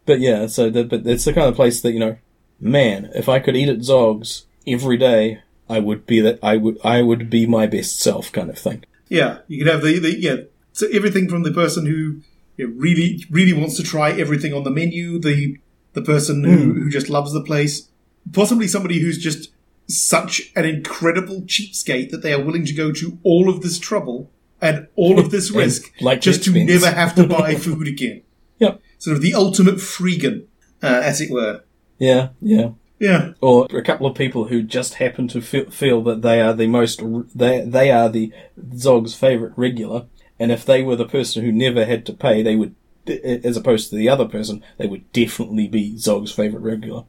[0.05, 2.17] But yeah, so that, but it's the kind of place that you know,
[2.61, 6.79] man, if I could eat at Zog's every day, I would be that I would
[6.85, 8.85] I would be my best self kind of thing.
[9.09, 10.37] yeah, you can have the, the yeah,
[10.73, 12.21] so everything from the person who
[12.57, 15.57] you know, really really wants to try everything on the menu, the
[15.95, 16.81] the person who, hmm.
[16.81, 17.89] who just loves the place,
[18.33, 19.51] possibly somebody who's just
[19.89, 24.31] such an incredible cheapskate that they are willing to go to all of this trouble
[24.61, 26.83] and all of this risk like just to expense.
[26.83, 28.23] never have to buy food again.
[28.59, 28.81] Yep.
[28.99, 30.47] Sort of the ultimate freegan,
[30.83, 31.65] uh, as it were.
[31.99, 32.71] Yeah, yeah.
[33.03, 33.33] Yeah.
[33.41, 36.69] Or a couple of people who just happen to feel, feel that they are the
[36.69, 37.03] most
[37.35, 38.33] they they are the
[38.77, 40.07] Zog's favorite regular,
[40.39, 42.77] and if they were the person who never had to pay, they would,
[43.09, 47.03] as opposed to the other person, they would definitely be Zog's favorite regular.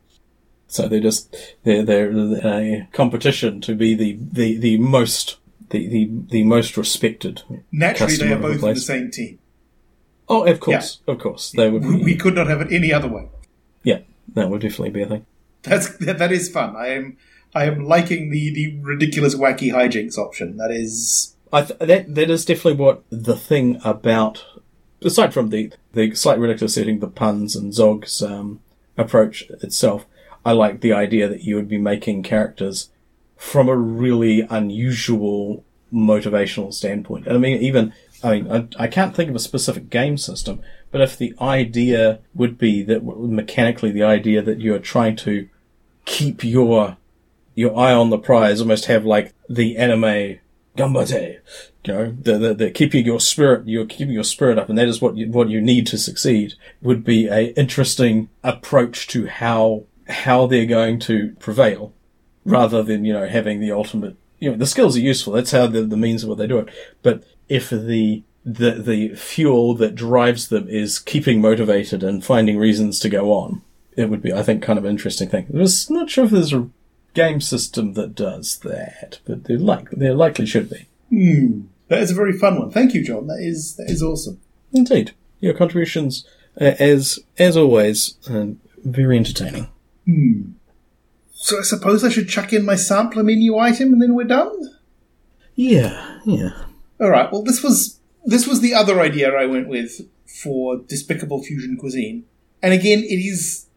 [0.73, 5.37] So they're just they're they're a competition to be the the, the most
[5.69, 7.43] the, the the most respected.
[7.71, 9.37] Naturally, they are of the both in the same team.
[10.27, 11.83] Oh, of course, of course, they would.
[11.83, 13.29] We, Be, we could not have it any other way.
[13.83, 13.99] yeah,
[14.33, 15.25] that would definitely be a thing.
[15.61, 16.75] That's that, that is fun.
[16.75, 17.17] I am
[17.53, 20.57] I am liking the the ridiculous wacky hijinks option.
[20.57, 24.43] That is I th- that that is definitely what the thing about,
[25.03, 28.59] aside from the the slight ridiculous setting, the puns and Zog's um,
[28.97, 30.07] approach itself.
[30.45, 32.89] I like the idea that you would be making characters
[33.37, 35.63] from a really unusual
[35.93, 37.27] motivational standpoint.
[37.27, 40.61] And I mean, even I mean, I, I can't think of a specific game system,
[40.91, 45.49] but if the idea would be that mechanically, the idea that you are trying to
[46.05, 46.97] keep your
[47.55, 50.39] your eye on the prize, almost have like the anime
[50.75, 51.39] gambate,
[51.85, 54.87] you know, the, the, the keeping your spirit, you're keeping your spirit up, and that
[54.87, 59.83] is what you, what you need to succeed, would be a interesting approach to how,
[60.07, 61.93] how they're going to prevail,
[62.45, 65.67] rather than, you know, having the ultimate, you know, the skills are useful, that's how
[65.67, 66.69] the, the means of what they do it,
[67.01, 72.99] but if the, the, the fuel that drives them is keeping motivated and finding reasons
[72.99, 73.61] to go on,
[73.95, 75.47] it would be, I think, kind of an interesting thing.
[75.53, 76.69] I'm not sure if there's a
[77.13, 80.87] game system that does that, but there like there likely should be.
[81.09, 81.61] hmm.
[81.89, 82.71] That is a very fun one.
[82.71, 83.27] Thank you, John.
[83.27, 84.39] That is that is awesome.
[84.71, 86.25] Indeed, your contributions,
[86.59, 88.47] uh, as as always, uh,
[88.83, 89.69] very entertaining.
[91.33, 94.51] So I suppose I should chuck in my sampler menu item and then we're done.
[95.55, 96.51] Yeah, yeah.
[96.99, 97.31] All right.
[97.31, 102.25] Well, this was this was the other idea I went with for Despicable Fusion Cuisine,
[102.61, 103.67] And again, it is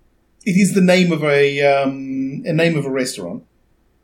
[0.45, 3.45] it is the name of a um, a name of a restaurant.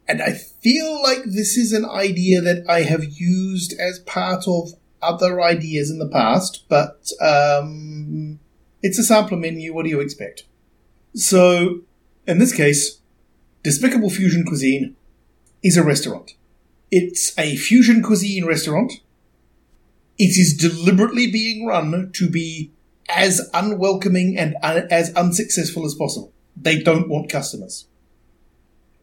[0.08, 4.72] And I feel like this is an idea that I have used as part of
[5.00, 8.40] other ideas in the past, but um,
[8.82, 9.72] it's a sampler menu.
[9.72, 10.44] What do you expect?
[11.14, 11.82] So,
[12.26, 13.00] in this case,
[13.62, 14.96] Despicable Fusion Cuisine
[15.62, 16.34] is a restaurant.
[16.90, 18.92] It's a fusion cuisine restaurant.
[20.18, 22.70] It is deliberately being run to be
[23.08, 26.32] as unwelcoming and un- as unsuccessful as possible.
[26.54, 27.86] They don't want customers.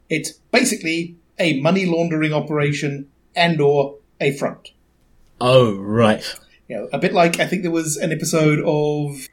[0.07, 4.69] It's basically a money laundering operation and or a front.
[5.41, 6.23] Oh, right.
[6.67, 9.27] You know, a bit like I think there was an episode of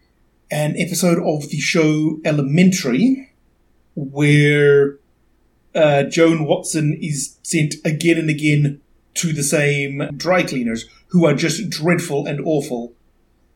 [0.50, 3.32] an episode of the show Elementary
[3.96, 4.98] where
[5.74, 8.80] uh, Joan Watson is sent again and again
[9.14, 12.92] to the same dry cleaners who are just dreadful and awful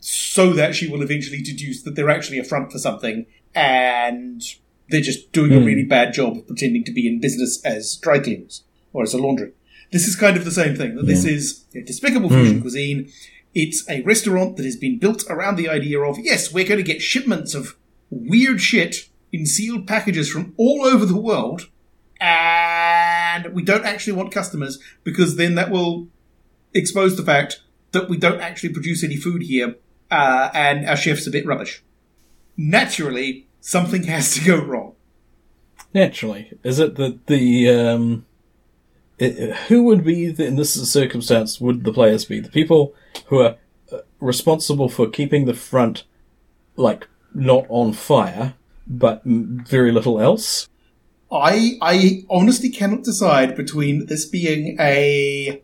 [0.01, 4.43] so that she will eventually deduce that they're actually a front for something and
[4.89, 8.19] they're just doing a really bad job of pretending to be in business as dry
[8.19, 9.53] cleaners or as a laundry.
[9.93, 10.97] This is kind of the same thing.
[10.97, 13.11] That this is a despicable fusion cuisine.
[13.55, 16.85] It's a restaurant that has been built around the idea of yes, we're going to
[16.85, 17.77] get shipments of
[18.09, 21.69] weird shit in sealed packages from all over the world,
[22.21, 26.09] and we don't actually want customers because then that will
[26.75, 27.61] expose the fact
[27.93, 29.77] that we don't actually produce any food here,
[30.11, 31.83] uh, and our chef's a bit rubbish.
[32.57, 34.95] Naturally, something has to go wrong.
[35.93, 38.27] Naturally, is it that the um,
[39.19, 41.61] it, who would be the, in this circumstance?
[41.61, 42.95] Would the players be the people
[43.27, 43.57] who are
[43.93, 46.05] uh, responsible for keeping the front
[46.77, 48.55] like not on fire,
[48.91, 50.69] but very little else?
[51.33, 55.63] I I honestly cannot decide between this being a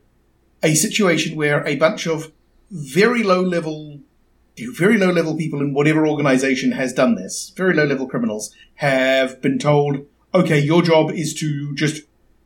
[0.63, 2.33] a situation where a bunch of
[2.71, 4.01] very low level
[4.59, 9.43] very low level people in whatever organization has done this, very low level criminals, have
[9.43, 12.05] been told, okay, your job is to just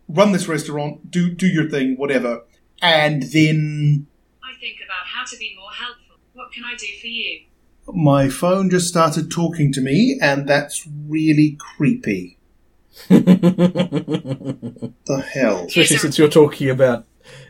[0.08, 2.42] run this restaurant, do do your thing, whatever,
[2.82, 4.06] and then
[4.42, 6.16] I think about how to be more helpful.
[6.32, 7.42] What can I do for you?
[7.94, 12.36] My phone just started talking to me, and that's really creepy.
[13.10, 15.66] The hell.
[15.66, 17.06] Especially since you're talking about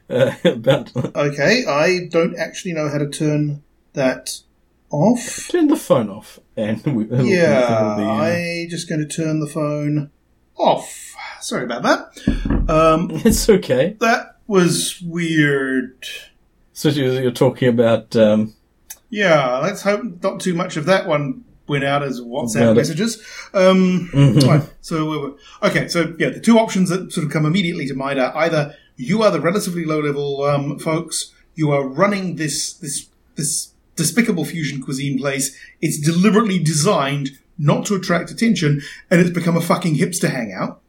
[0.09, 3.62] uh, about Okay, I don't actually know how to turn
[3.93, 4.41] that
[4.91, 5.49] off.
[5.51, 9.41] turn the phone off, and we, Yeah, it'll be, uh, I just going to turn
[9.41, 10.11] the phone
[10.57, 11.14] off.
[11.41, 12.68] Sorry about that.
[12.68, 13.97] Um, it's okay.
[14.01, 16.05] that was weird.
[16.72, 18.55] So you're, you're talking about um,
[19.11, 23.23] Yeah, let's hope not too much of that one went out as WhatsApp Got messages.
[23.55, 24.45] Um, Mhm.
[24.45, 24.63] fine.
[24.81, 28.37] So okay, so yeah, the two options that sort of come immediately to mind are
[28.37, 33.07] either you are the relatively low level um, folks, you are running this this
[33.37, 35.57] this despicable fusion cuisine place.
[35.81, 38.81] It's deliberately designed not to attract attention,
[39.11, 40.81] and it's become a fucking hipster hangout.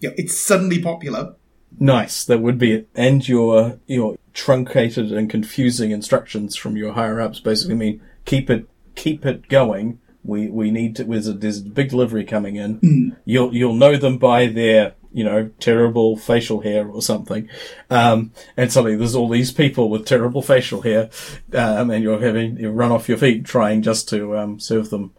[0.00, 1.34] Yeah, it's suddenly popular.
[1.80, 2.88] Nice, that would be it.
[2.94, 8.66] And your your truncated and confusing instructions from your higher ups basically mean keep it
[8.94, 9.98] keep it going.
[10.24, 11.04] We we need to.
[11.04, 13.16] There's a, there's a big delivery coming in.
[13.24, 17.48] You'll you'll know them by their you know terrible facial hair or something.
[17.90, 21.10] Um, and suddenly there's all these people with terrible facial hair,
[21.54, 25.12] um, and you're having you run off your feet trying just to um, serve them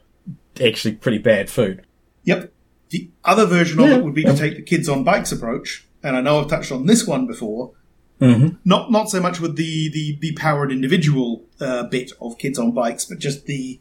[0.64, 1.84] actually pretty bad food.
[2.24, 2.54] Yep.
[2.90, 3.98] The other version of Yeah.
[3.98, 6.72] it would be to take the kids on bikes approach, and I know I've touched
[6.72, 7.72] on this one before.
[8.24, 8.56] Mm-hmm.
[8.64, 12.72] Not not so much with the the, the powered individual uh, bit of kids on
[12.72, 13.80] bikes, but just the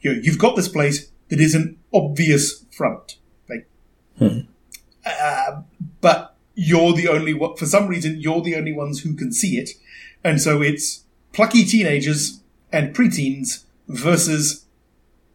[0.00, 3.18] you know, you've got this place that is an obvious front,
[3.48, 3.68] like,
[5.06, 5.62] uh,
[6.00, 7.56] but you're the only one.
[7.56, 9.70] For some reason, you're the only ones who can see it,
[10.24, 12.40] and so it's plucky teenagers
[12.72, 14.66] and preteens versus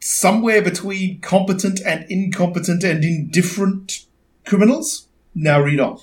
[0.02, 4.06] somewhere between competent and incompetent and indifferent
[4.46, 5.08] criminals.
[5.34, 6.00] Now read on.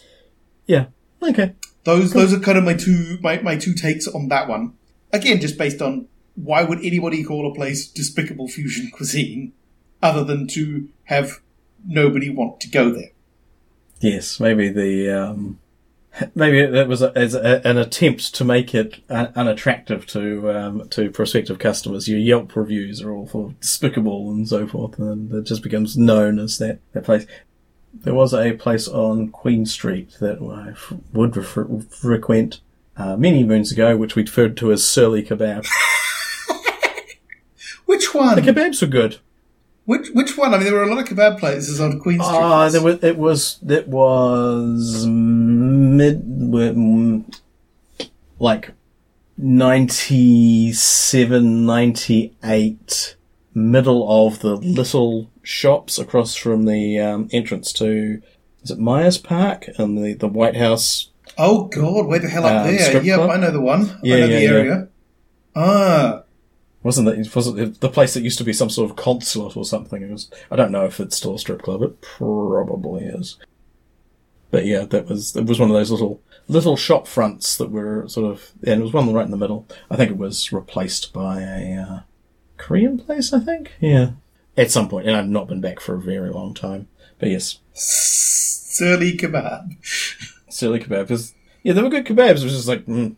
[0.66, 0.86] Yeah.
[1.22, 1.54] Okay.
[1.86, 4.74] Those those are kind of my two my, my two takes on that one.
[5.12, 9.52] Again, just based on why would anybody call a place despicable fusion cuisine
[10.02, 11.40] other than to have
[11.86, 13.12] nobody want to go there?
[14.00, 15.60] Yes, maybe the um,
[16.34, 20.88] maybe that was a, as a, an attempt to make it un- unattractive to um,
[20.88, 22.08] to prospective customers.
[22.08, 26.40] Your Yelp reviews are all for despicable and so forth, and it just becomes known
[26.40, 27.26] as that that place.
[28.02, 32.60] There was a place on Queen Street that I f- would refer- frequent
[32.96, 35.66] uh, many moons ago, which we referred to as Surly Kebab.
[37.86, 38.34] Which one?
[38.34, 39.18] the kebabs were good.
[39.84, 40.52] Which which one?
[40.52, 42.34] I mean, there were a lot of kebab places on Queen Street.
[42.36, 47.38] Ah, there was it was it was mid mm,
[48.40, 48.72] like
[49.38, 53.16] 97, 98
[53.54, 58.20] middle of the little shops across from the um, entrance to
[58.64, 61.10] is it Myers Park and the the White House.
[61.38, 63.02] Oh God, where the hell up Um, there?
[63.02, 63.30] Yep, club?
[63.30, 63.98] I know the one.
[64.02, 64.50] Yeah, I know yeah, the yeah.
[64.50, 64.88] area.
[65.54, 66.22] Ah,
[66.82, 69.64] Wasn't that wasn't it the place that used to be some sort of consulate or
[69.64, 70.02] something?
[70.02, 70.30] It was.
[70.50, 71.82] I don't know if it's still a strip club.
[71.82, 73.36] It probably is.
[74.50, 78.08] But yeah, that was it was one of those little little shop fronts that were
[78.08, 79.66] sort of and it was one right in the middle.
[79.90, 82.00] I think it was replaced by a uh,
[82.56, 83.32] Korean place.
[83.32, 84.10] I think yeah,
[84.56, 86.88] at some point, and I've not been back for a very long time.
[87.18, 89.74] But yes, Surly kebab.
[90.48, 91.08] silly kebab.
[91.08, 92.38] 'cause, yeah, they were good kebabs.
[92.40, 93.16] It was just like mm,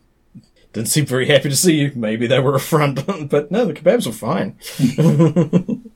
[0.73, 1.91] didn't seem very happy to see you.
[1.95, 4.55] Maybe they were a front, but no, the kebabs were fine.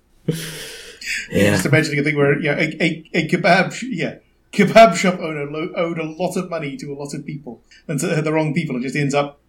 [1.31, 1.51] yeah.
[1.51, 4.15] Just imagining a thing where yeah, a, a, a kebab, yeah,
[4.51, 7.99] kebab shop owner lo- owed a lot of money to a lot of people, and
[7.99, 9.39] to the wrong people, and just ends up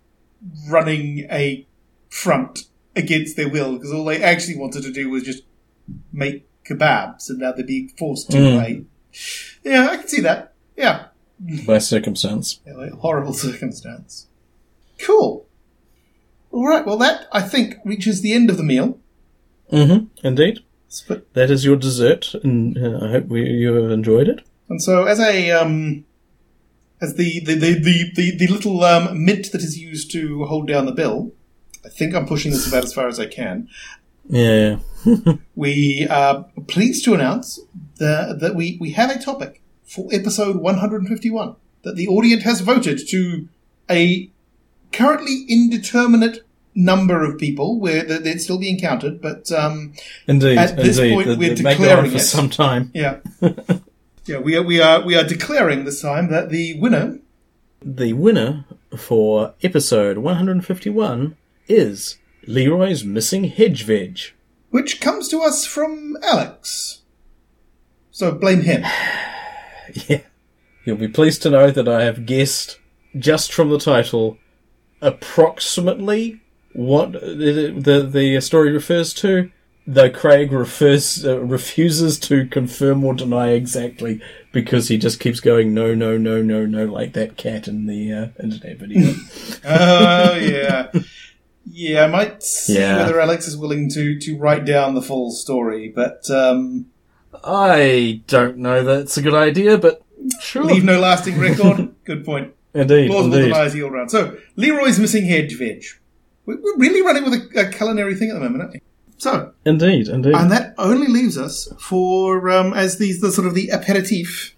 [0.68, 1.66] running a
[2.08, 2.64] front
[2.96, 5.42] against their will because all they actually wanted to do was just
[6.12, 8.38] make kebabs, and now they're being forced to.
[8.38, 8.58] Mm.
[8.58, 8.84] Right?
[9.62, 10.54] Yeah, I can see that.
[10.76, 11.06] Yeah,
[11.66, 12.60] by circumstance.
[12.66, 14.26] Yeah, like, horrible circumstance.
[15.00, 15.46] Cool.
[16.50, 16.86] All right.
[16.86, 18.98] Well, that I think reaches the end of the meal.
[19.72, 20.26] Mm-hmm.
[20.26, 20.60] Indeed.
[21.08, 24.46] But That is your dessert, and uh, I hope we, you have enjoyed it.
[24.68, 26.04] And so, as a um,
[27.00, 30.68] as the the, the, the, the the little um, mint that is used to hold
[30.68, 31.32] down the bill,
[31.84, 33.68] I think I'm pushing this about as far as I can.
[34.28, 34.78] Yeah.
[35.54, 37.60] We are pleased to announce
[37.98, 42.98] that that we we have a topic for episode 151 that the audience has voted
[43.08, 43.48] to
[43.90, 44.30] a
[44.92, 46.38] currently indeterminate
[46.74, 49.92] number of people where that it's still being counted, but um,
[50.26, 50.58] Indeed.
[50.58, 51.14] At this indeed.
[51.14, 52.20] point, It- we're may declaring for it.
[52.20, 52.90] some time.
[52.94, 53.18] yeah.
[54.26, 57.18] Yeah, we are, we are we are declaring this time that the winner
[57.82, 58.64] The winner
[58.96, 61.36] for episode 151
[61.68, 62.16] is
[62.46, 64.18] Leroy's Missing Hedge Veg.
[64.70, 67.02] which comes to us from Alex.
[68.10, 68.84] So blame him.
[70.08, 70.22] Yeah.
[70.86, 72.78] You'll be pleased to know that I have guessed,
[73.18, 74.38] just from the title,
[75.02, 76.40] approximately
[76.72, 79.50] what the the, the story refers to.
[79.86, 84.22] Though Craig refers uh, refuses to confirm or deny exactly
[84.52, 88.12] because he just keeps going no no no no no like that cat in the
[88.12, 89.14] uh, internet video.
[89.66, 90.90] Oh yeah,
[91.66, 92.04] yeah.
[92.04, 92.98] I might see Yeah.
[92.98, 96.86] whether Alex is willing to to write down the full story, but um,
[97.42, 100.02] I don't know that's a good idea, but
[100.40, 100.64] sure.
[100.64, 101.94] leave no lasting record.
[102.04, 102.52] Good point.
[102.74, 103.48] indeed, Plausible indeed.
[103.48, 104.10] denies all round.
[104.10, 105.82] So Leroy's missing hedge veg.
[106.46, 108.80] We- We're really running with a, a culinary thing at the moment, aren't we?
[109.16, 110.34] So, Indeed, indeed.
[110.34, 114.54] and that only leaves us for um, as these the sort of the aperitif.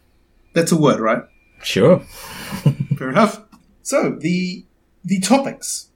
[0.55, 1.23] That's a word, right?
[1.63, 2.01] Sure.
[2.99, 3.43] Fair enough.
[3.83, 4.65] So the
[5.05, 5.91] the topics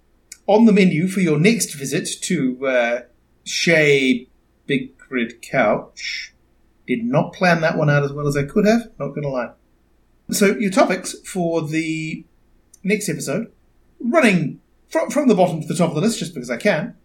[0.50, 3.00] on the menu for your next visit to uh,
[3.44, 4.28] Chez
[4.66, 6.34] Big Red Couch.
[6.88, 8.90] Did not plan that one out as well as I could have.
[8.98, 9.52] Not going to lie.
[10.32, 12.24] So your topics for the
[12.82, 13.52] next episode,
[14.00, 16.96] running from from the bottom to the top of the list, just because I can.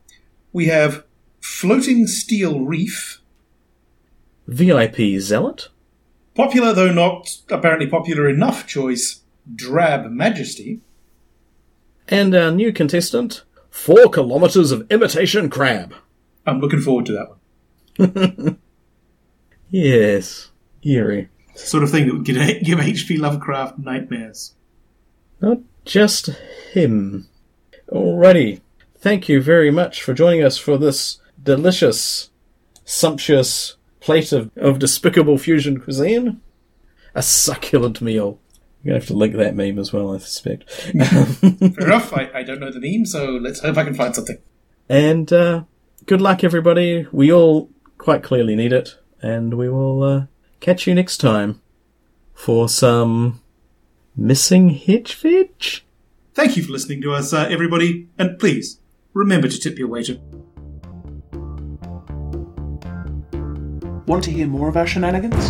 [0.51, 1.03] We have
[1.39, 3.21] floating steel reef.
[4.47, 5.69] VIP Zealot.
[6.33, 9.21] Popular though not apparently popular enough choice.
[9.53, 10.81] Drab Majesty.
[12.07, 15.93] And our new contestant, Four Kilometres of Imitation Crab.
[16.45, 18.59] I'm looking forward to that one.
[19.71, 20.51] Yes.
[20.83, 21.29] Eerie.
[21.55, 23.17] sort of thing that would give, give H.P.
[23.17, 24.53] Lovecraft nightmares.
[25.41, 26.27] Not just
[26.71, 27.27] him.
[27.89, 28.61] Alrighty.
[28.97, 32.29] Thank you very much for joining us for this delicious,
[32.85, 36.39] sumptuous plate of, of despicable fusion cuisine.
[37.15, 38.39] A succulent meal.
[38.85, 40.69] You're gonna have to link that meme as well, I suspect.
[40.71, 42.13] Fair enough.
[42.17, 44.37] I, I don't know the meme, so let's hope I can find something.
[44.87, 45.63] and uh,
[46.05, 47.07] good luck, everybody.
[47.11, 50.25] We all quite clearly need it, and we will uh,
[50.59, 51.63] catch you next time
[52.35, 53.41] for some
[54.15, 55.81] missing hedge veg.
[56.35, 58.79] Thank you for listening to us, uh, everybody, and please
[59.15, 60.19] remember to tip your waiter.
[64.05, 65.49] Want to hear more of our shenanigans?